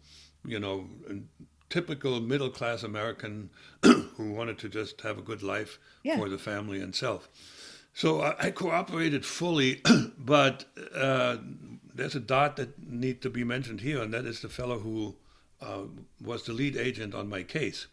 [0.45, 0.87] you know,
[1.75, 3.49] typical middle class American
[4.15, 6.17] who wanted to just have a good life Yeah.
[6.17, 7.27] for the family and self.
[7.93, 9.81] So I, I cooperated fully,
[10.17, 10.65] but
[10.95, 11.37] uh,
[11.93, 12.71] there's a dot that
[13.03, 15.15] need to be mentioned here, and that is the fellow who
[15.61, 15.83] uh,
[16.23, 17.87] was the lead agent on my case,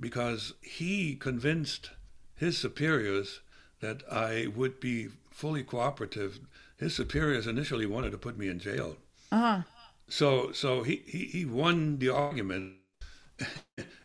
[0.00, 1.90] because he convinced
[2.34, 3.40] his superiors
[3.80, 6.40] that I would be fully cooperative.
[6.78, 8.96] His superiors initially wanted to put me in jail.
[9.30, 9.62] Uh-huh.
[10.08, 12.74] So so he, he, he won the argument,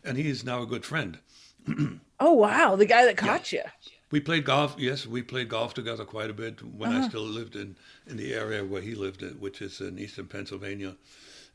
[0.04, 1.18] and he is now a good friend.
[2.20, 3.62] Oh wow, the guy that caught you.
[4.10, 4.74] We played golf.
[4.78, 7.76] Yes, we played golf together quite a bit when I still lived in,
[8.06, 10.96] in the area where he lived, which is in eastern Pennsylvania.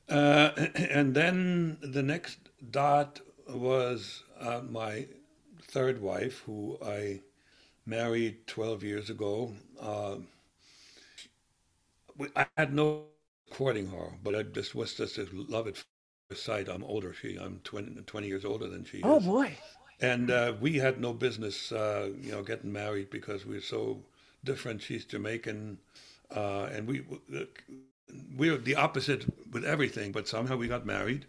[0.07, 2.39] Uh, and then the next
[2.71, 3.19] dot
[3.49, 5.07] was uh, my
[5.61, 7.21] third wife, who I
[7.85, 9.53] married 12 years ago.
[9.79, 10.17] Uh,
[12.35, 13.07] I had no
[13.51, 15.77] courting her, but I just was just a love at
[16.33, 16.67] sight.
[16.69, 17.13] I'm older.
[17.13, 19.57] She, I'm 20, 20 years older than she Oh is boy.
[20.01, 23.99] and uh, we had no business, uh, you know, getting married because we're so
[24.43, 24.81] different.
[24.81, 25.77] She's Jamaican,
[26.35, 27.03] uh, and we
[28.35, 30.11] we're the opposite with everything.
[30.11, 31.25] But somehow we got married,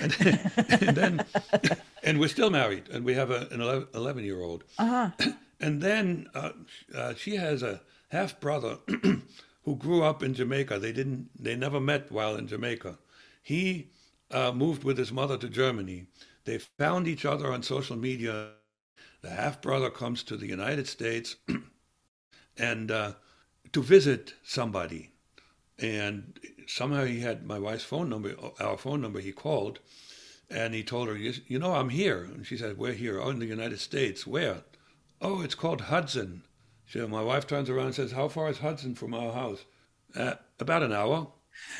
[0.00, 0.14] and,
[0.70, 1.24] and then
[2.04, 3.60] and we're still married, and we have a, an
[3.94, 4.64] 11 year old.
[4.78, 5.10] Uh-huh.
[5.58, 6.50] And then uh,
[6.94, 7.80] uh, she has a
[8.10, 8.76] half brother
[9.64, 10.78] who grew up in Jamaica.
[10.78, 12.98] They didn't, they never met while in Jamaica.
[13.42, 13.88] He
[14.30, 16.06] uh, moved with his mother to Germany.
[16.44, 18.50] They found each other on social media.
[19.22, 21.36] The half brother comes to the United States
[22.58, 23.12] and uh,
[23.72, 25.10] to visit somebody.
[25.78, 29.20] And somehow he had my wife's phone number, our phone number.
[29.20, 29.80] He called
[30.48, 32.22] and he told her, You know, I'm here.
[32.22, 33.20] And she said, We're here.
[33.20, 34.26] Oh, in the United States.
[34.26, 34.62] Where?
[35.20, 36.42] Oh, it's called Hudson.
[36.88, 39.64] So my wife turns around and says, How far is Hudson from our house?
[40.14, 41.28] Uh, about an hour.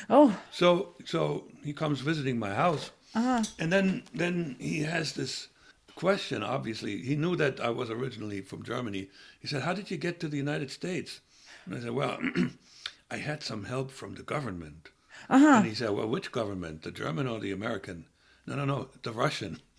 [0.09, 0.37] Oh.
[0.51, 2.91] So so he comes visiting my house.
[3.15, 3.43] Uh-huh.
[3.59, 5.47] And then then he has this
[5.95, 7.01] question, obviously.
[7.01, 9.09] He knew that I was originally from Germany.
[9.39, 11.19] He said, How did you get to the United States?
[11.65, 12.19] And I said, Well,
[13.11, 14.89] I had some help from the government.
[15.29, 15.57] Uh-huh.
[15.57, 16.83] And he said, Well, which government?
[16.83, 18.05] The German or the American?
[18.45, 19.59] No, no, no, the Russian.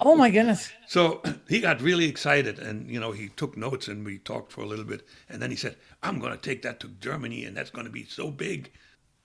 [0.00, 0.72] Oh my goodness.
[0.88, 4.62] So he got really excited and, you know, he took notes and we talked for
[4.62, 5.06] a little bit.
[5.28, 7.92] And then he said, I'm going to take that to Germany and that's going to
[7.92, 8.72] be so big.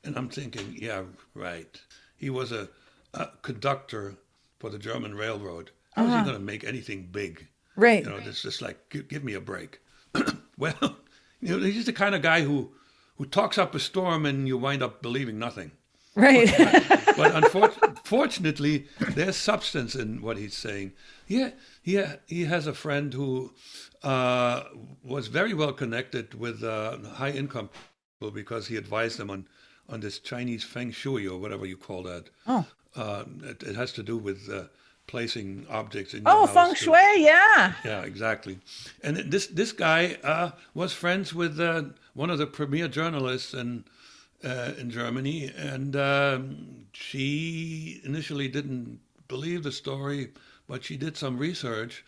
[0.04, 1.80] And I'm thinking, yeah, right.
[2.16, 2.70] He was a,
[3.14, 4.16] a conductor
[4.60, 5.72] for the German railroad.
[5.94, 7.48] How How is he going to make anything big?
[7.76, 8.04] Right.
[8.04, 9.80] You know, it's just like, give, give me a break.
[10.58, 10.76] well,
[11.42, 12.72] you know, he's the kind of guy who,
[13.18, 15.72] who talks up a storm and you wind up believing nothing.
[16.16, 16.52] Right.
[17.16, 17.36] But
[17.84, 20.94] unfortunately, there's substance in what he's saying.
[21.28, 21.52] Yeah,
[21.84, 23.54] he, he has a friend who
[24.04, 24.64] uh,
[25.04, 27.70] was very well connected with uh, high income
[28.20, 29.48] people because he advised them on,
[29.90, 32.30] on this Chinese feng shui or whatever you call that.
[32.46, 32.66] Oh.
[32.96, 34.64] Uh, it, it has to do with uh,
[35.08, 37.24] placing objects in your oh, feng shui.
[37.24, 37.74] Yeah.
[37.84, 38.60] yeah, exactly.
[39.04, 41.84] And this this guy uh, was friends with uh,
[42.14, 43.86] one of the premier journalists in
[44.44, 50.32] uh, in Germany, and um, she initially didn't believe the story,
[50.68, 52.04] but she did some research.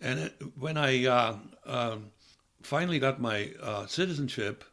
[0.00, 2.10] And it, when I uh, um
[2.62, 4.64] finally got my uh, citizenship,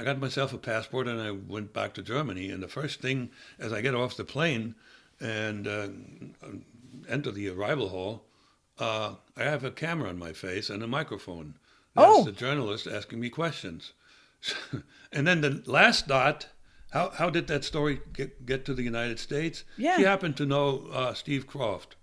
[0.00, 2.50] I got myself a passport and I went back to Germany.
[2.50, 4.74] And the first thing, as I get off the plane
[5.20, 5.88] and uh,
[7.06, 8.24] enter the arrival hall,
[8.78, 11.54] uh, I have a camera on my face and a microphone.
[11.94, 12.24] That's Oh.
[12.24, 13.92] the journalist asking me questions.
[15.12, 16.46] and then the last dot,
[16.92, 19.64] how, how did that story get, get to the United States?
[19.76, 19.98] Yeah.
[19.98, 21.96] She happened to know uh, Steve Kroft.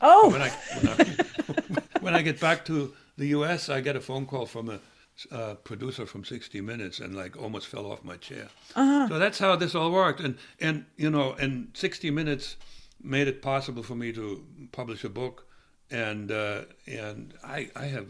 [0.00, 0.30] Oh.
[0.30, 4.26] When I, when, I, when I get back to the U.S., I get a phone
[4.26, 4.80] call from a
[5.30, 8.48] uh, producer from 60 Minutes and like almost fell off my chair.
[8.74, 9.08] Uh-huh.
[9.08, 10.20] So that's how this all worked.
[10.20, 12.56] And, and, you know, and 60 Minutes
[13.02, 15.46] made it possible for me to publish a book.
[15.90, 18.06] And, uh, and I, I have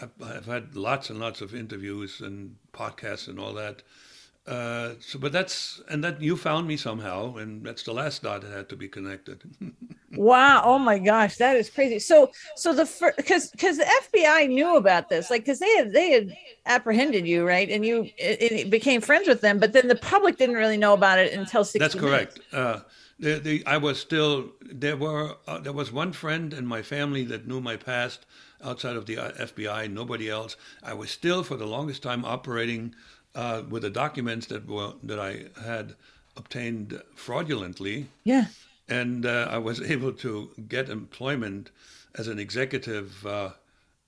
[0.00, 3.82] I've, I've had lots and lots of interviews and podcasts and all that.
[4.46, 8.42] Uh, so, but that's and that you found me somehow, and that's the last dot
[8.42, 9.42] that had to be connected.
[10.12, 10.62] Wow!
[10.64, 11.98] Oh my gosh, that is crazy.
[11.98, 15.92] So, so the first because because the FBI knew about this, like because they had
[15.92, 16.32] they had
[16.64, 17.68] apprehended you, right?
[17.68, 20.94] And you it, it became friends with them, but then the public didn't really know
[20.94, 22.40] about it until 60 That's correct.
[22.50, 22.80] Uh,
[23.18, 27.24] the, the, I was still there were uh, there was one friend in my family
[27.24, 28.26] that knew my past
[28.62, 29.90] outside of the uh, FBI.
[29.90, 30.56] Nobody else.
[30.82, 32.94] I was still for the longest time operating
[33.36, 35.32] uh, with the documents that were that I
[35.62, 35.94] had
[36.36, 38.08] obtained fraudulently.
[38.24, 38.46] Yeah.
[38.88, 41.70] and uh, I was able to get employment
[42.18, 43.50] as an executive uh,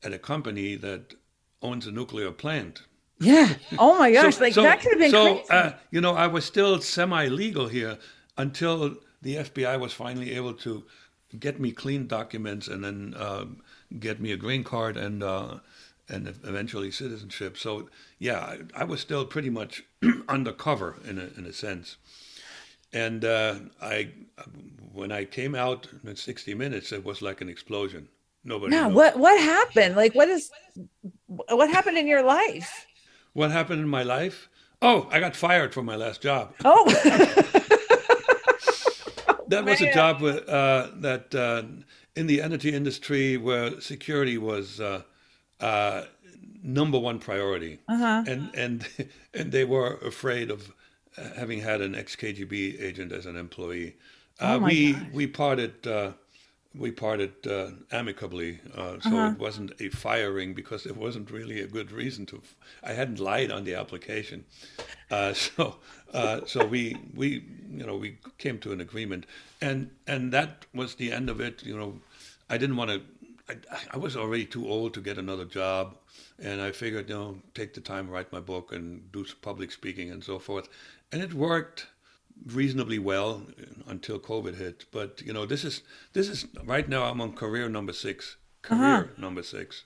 [0.02, 1.14] at a company that
[1.62, 2.82] owns a nuclear plant.
[3.20, 3.54] Yeah.
[3.78, 5.50] Oh my gosh, like that could have been so, crazy.
[5.50, 7.98] uh, you know, I was still semi-legal here
[8.36, 10.84] until the FBI was finally able to
[11.38, 13.60] get me clean documents and then um,
[13.98, 15.56] get me a green card and uh,
[16.08, 17.56] and eventually citizenship.
[17.56, 17.88] So,
[18.18, 19.84] yeah, I, I was still pretty much
[20.28, 21.96] undercover in a, in a sense.
[22.92, 24.12] And uh, I,
[24.92, 28.08] when I came out in 60 minutes, it was like an explosion.
[28.44, 28.74] Nobody.
[28.74, 28.94] now, knew.
[28.94, 29.96] what what happened?
[29.96, 30.50] Like, what is
[31.26, 32.86] what happened in your life?
[33.34, 34.48] What happened in my life?
[34.80, 36.54] Oh, I got fired from my last job.
[36.64, 36.86] Oh,
[39.48, 41.62] That was a job with, uh, that uh,
[42.14, 44.78] in the energy industry where security was
[45.60, 46.04] uh,
[46.62, 48.22] number one priority, Uh-huh.
[48.26, 48.86] and and
[49.34, 50.72] and they were afraid of
[51.16, 53.96] uh, having had an ex KGB agent as an employee.
[54.40, 55.10] Uh, Oh we gosh.
[55.12, 55.86] we parted.
[55.86, 56.12] Uh,
[56.74, 59.32] we parted uh, amicably, uh, so Uh-huh.
[59.32, 62.42] it wasn't a firing because there wasn't really a good reason to.
[62.82, 64.44] I hadn't lied on the application,
[65.10, 65.76] uh, so
[66.12, 69.26] uh, so we we you know we came to an agreement,
[69.60, 71.62] and and that was the end of it.
[71.64, 72.00] You know,
[72.50, 73.00] I didn't want to.
[73.48, 73.54] I,
[73.92, 75.96] I was already too old to get another job,
[76.38, 79.72] and I figured, you know, take the time, write my book, and do some public
[79.72, 80.68] speaking and so forth,
[81.12, 81.86] and it worked
[82.46, 83.42] reasonably well
[83.86, 84.84] until COVID hit.
[84.92, 85.82] But you know, this is
[86.12, 87.04] this is right now.
[87.04, 88.36] I'm on career number six.
[88.62, 89.84] Career number six.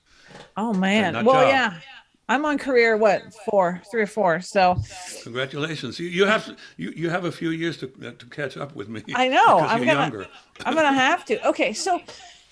[0.57, 1.25] oh man.
[1.25, 1.49] Well, job.
[1.49, 1.81] yeah.
[2.29, 4.41] I'm on career what four, three or four.
[4.41, 4.77] So
[5.23, 5.99] congratulations.
[5.99, 8.89] You, you have you, you have a few years to uh, to catch up with
[8.89, 9.03] me.
[9.15, 9.59] I know.
[9.59, 10.27] I'm gonna younger.
[10.65, 11.49] I'm gonna have to.
[11.49, 12.01] Okay, so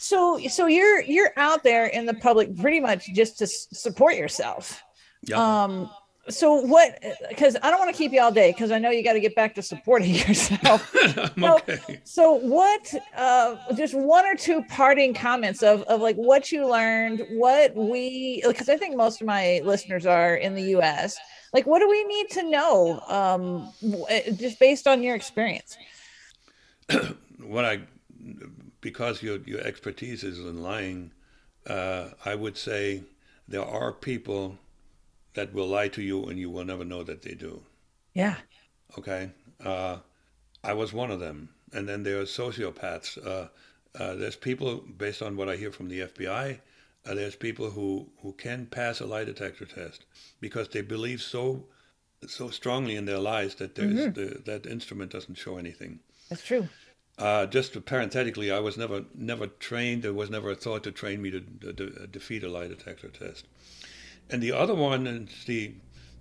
[0.01, 4.83] so so you're you're out there in the public pretty much just to support yourself.
[5.23, 5.37] Yeah.
[5.37, 5.91] Um
[6.29, 9.03] so what because i don't want to keep you all day because i know you
[9.03, 10.95] got to get back to supporting yourself
[11.39, 12.01] so, okay.
[12.05, 17.27] so what uh just one or two parting comments of, of like what you learned
[17.33, 21.17] what we because i think most of my listeners are in the us
[21.55, 23.73] like what do we need to know um
[24.11, 25.79] eh, just based on your experience
[27.41, 27.81] what i
[28.81, 31.11] because your your expertise is in lying
[31.66, 33.03] uh i would say
[33.51, 34.57] there are people
[35.35, 37.62] that will lie to you and you will never know that they do.
[38.14, 38.37] Yeah.
[38.99, 39.31] Okay.
[39.64, 39.99] Uh,
[40.64, 41.51] I was one of them.
[41.72, 43.24] And then there are sociopaths.
[43.24, 43.49] Uh,
[43.99, 46.59] uh, there's people, based on what I hear from the FBI,
[47.07, 50.05] uh, there's people who, who can pass a lie detector test
[50.41, 51.64] because they believe so
[52.26, 54.12] so strongly in their lies that there's mm-hmm.
[54.12, 55.99] the, that instrument doesn't show anything.
[56.28, 56.68] That's true.
[57.21, 60.03] Uh, just parenthetically, I was never never trained.
[60.03, 63.09] There was never a thought to train me to, to, to defeat a lie detector
[63.09, 63.47] test.
[64.31, 65.75] And the other one is the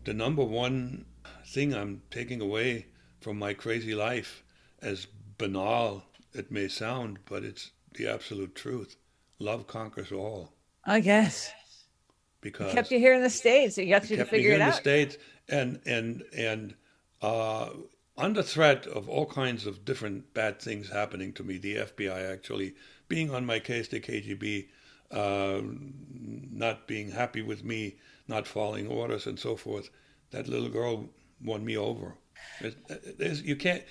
[0.03, 1.05] the number one
[1.45, 2.87] thing I'm taking away
[3.21, 4.43] from my crazy life,
[4.81, 8.97] as banal it may sound, but it's the absolute truth.
[9.39, 10.53] Love conquers all.
[10.83, 11.51] I guess.
[12.41, 13.77] Because it kept you here in the states.
[13.77, 14.67] It got you to figure it out.
[14.67, 16.75] in the states, and and and
[17.21, 17.69] uh,
[18.19, 22.75] under threat of all kinds of different bad things happening to me, the FBI actually
[23.07, 24.67] being on my case, the KGB
[25.11, 25.61] uh,
[26.51, 27.95] not being happy with me,
[28.27, 29.89] not following orders, and so forth.
[30.31, 31.09] That little girl
[31.43, 32.15] won me over.
[33.17, 33.83] There's, you can't,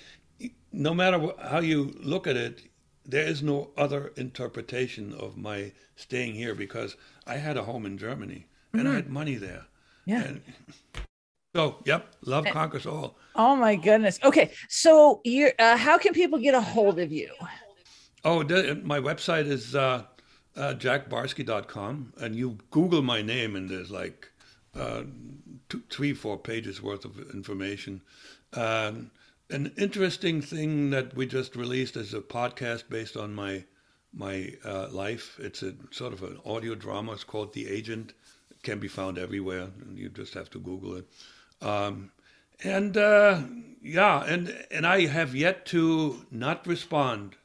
[0.71, 2.61] no matter how you look at it,
[3.05, 7.97] there is no other interpretation of my staying here because I had a home in
[7.97, 8.91] Germany and mm-hmm.
[8.91, 9.65] I had money there.
[10.05, 10.23] Yeah.
[10.23, 10.41] And
[11.55, 13.17] so, yep, love conquers all.
[13.35, 14.19] Oh my goodness.
[14.23, 17.31] Okay, so you, uh, how can people get a hold of you?
[18.23, 18.43] Oh,
[18.83, 20.03] my website is uh,
[20.55, 24.29] uh, jackbarsky.com, and you Google my name, and there's like
[24.75, 25.03] uh,
[25.69, 28.01] two, three, four pages worth of information.
[28.53, 29.11] Um,
[29.49, 33.63] an interesting thing that we just released is a podcast based on my
[34.11, 35.39] my uh, life.
[35.39, 37.13] It's a sort of an audio drama.
[37.13, 38.13] It's called The Agent.
[38.51, 41.07] It can be found everywhere, and you just have to Google it.
[41.61, 42.11] Um,
[42.63, 43.41] and uh,
[43.81, 47.35] yeah, and and I have yet to not respond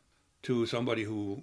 [0.42, 1.42] to somebody who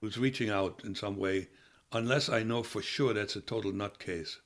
[0.00, 1.48] who's reaching out in some way,
[1.92, 4.38] unless I know for sure that's a total nutcase.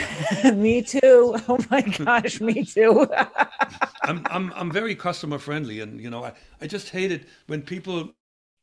[0.54, 1.36] me too.
[1.48, 3.06] Oh my gosh, me too.
[4.02, 5.80] I'm, I'm, I'm very customer friendly.
[5.80, 8.10] And, you know, I, I just hate it when people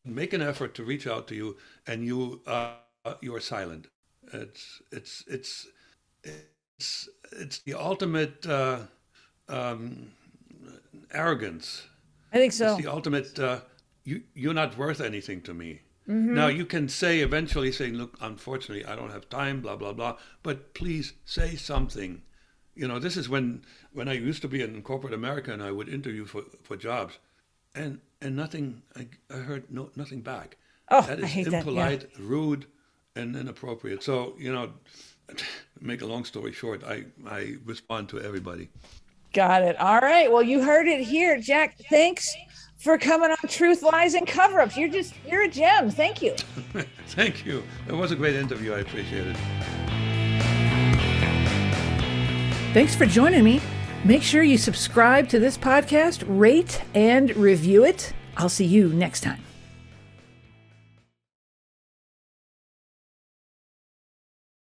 [0.05, 1.57] make an effort to reach out to you
[1.88, 2.74] and you, uh,
[3.22, 3.88] you are silent.
[4.34, 5.67] It's, it's, it's,
[6.80, 8.80] it's, it's the ultimate uh,
[9.49, 10.13] um,
[11.13, 11.84] arrogance.
[12.32, 12.73] I think so.
[12.73, 13.59] It's the ultimate, uh,
[14.05, 15.82] you, you're not worth anything to me.
[16.07, 16.34] Mm-hmm.
[16.34, 20.17] Now you can say eventually saying, look, unfortunately I don't have time, blah blah blah.
[20.41, 22.23] But please say something.
[22.73, 23.61] You know, this is when
[23.93, 27.19] when I used to be in corporate America and I would interview for, for jobs,
[27.75, 28.82] and and nothing.
[28.95, 30.57] I, I heard no nothing back.
[30.89, 32.25] Oh, that is impolite, that, yeah.
[32.27, 32.65] rude,
[33.15, 34.01] and inappropriate.
[34.01, 34.71] So you know,
[35.82, 38.69] make a long story short, I I respond to everybody.
[39.34, 39.80] Got it.
[39.80, 40.32] All right.
[40.32, 41.77] Well, you heard it here, Jack.
[41.89, 42.36] Thanks
[42.77, 44.75] for coming on Truth, Lies, and Cover Ups.
[44.75, 45.91] You're just, you're a gem.
[45.91, 46.34] Thank you.
[47.07, 47.63] Thank you.
[47.88, 48.73] It was a great interview.
[48.73, 49.38] I appreciate it.
[52.73, 53.61] Thanks for joining me.
[54.05, 58.13] Make sure you subscribe to this podcast, rate, and review it.
[58.38, 59.43] I'll see you next time.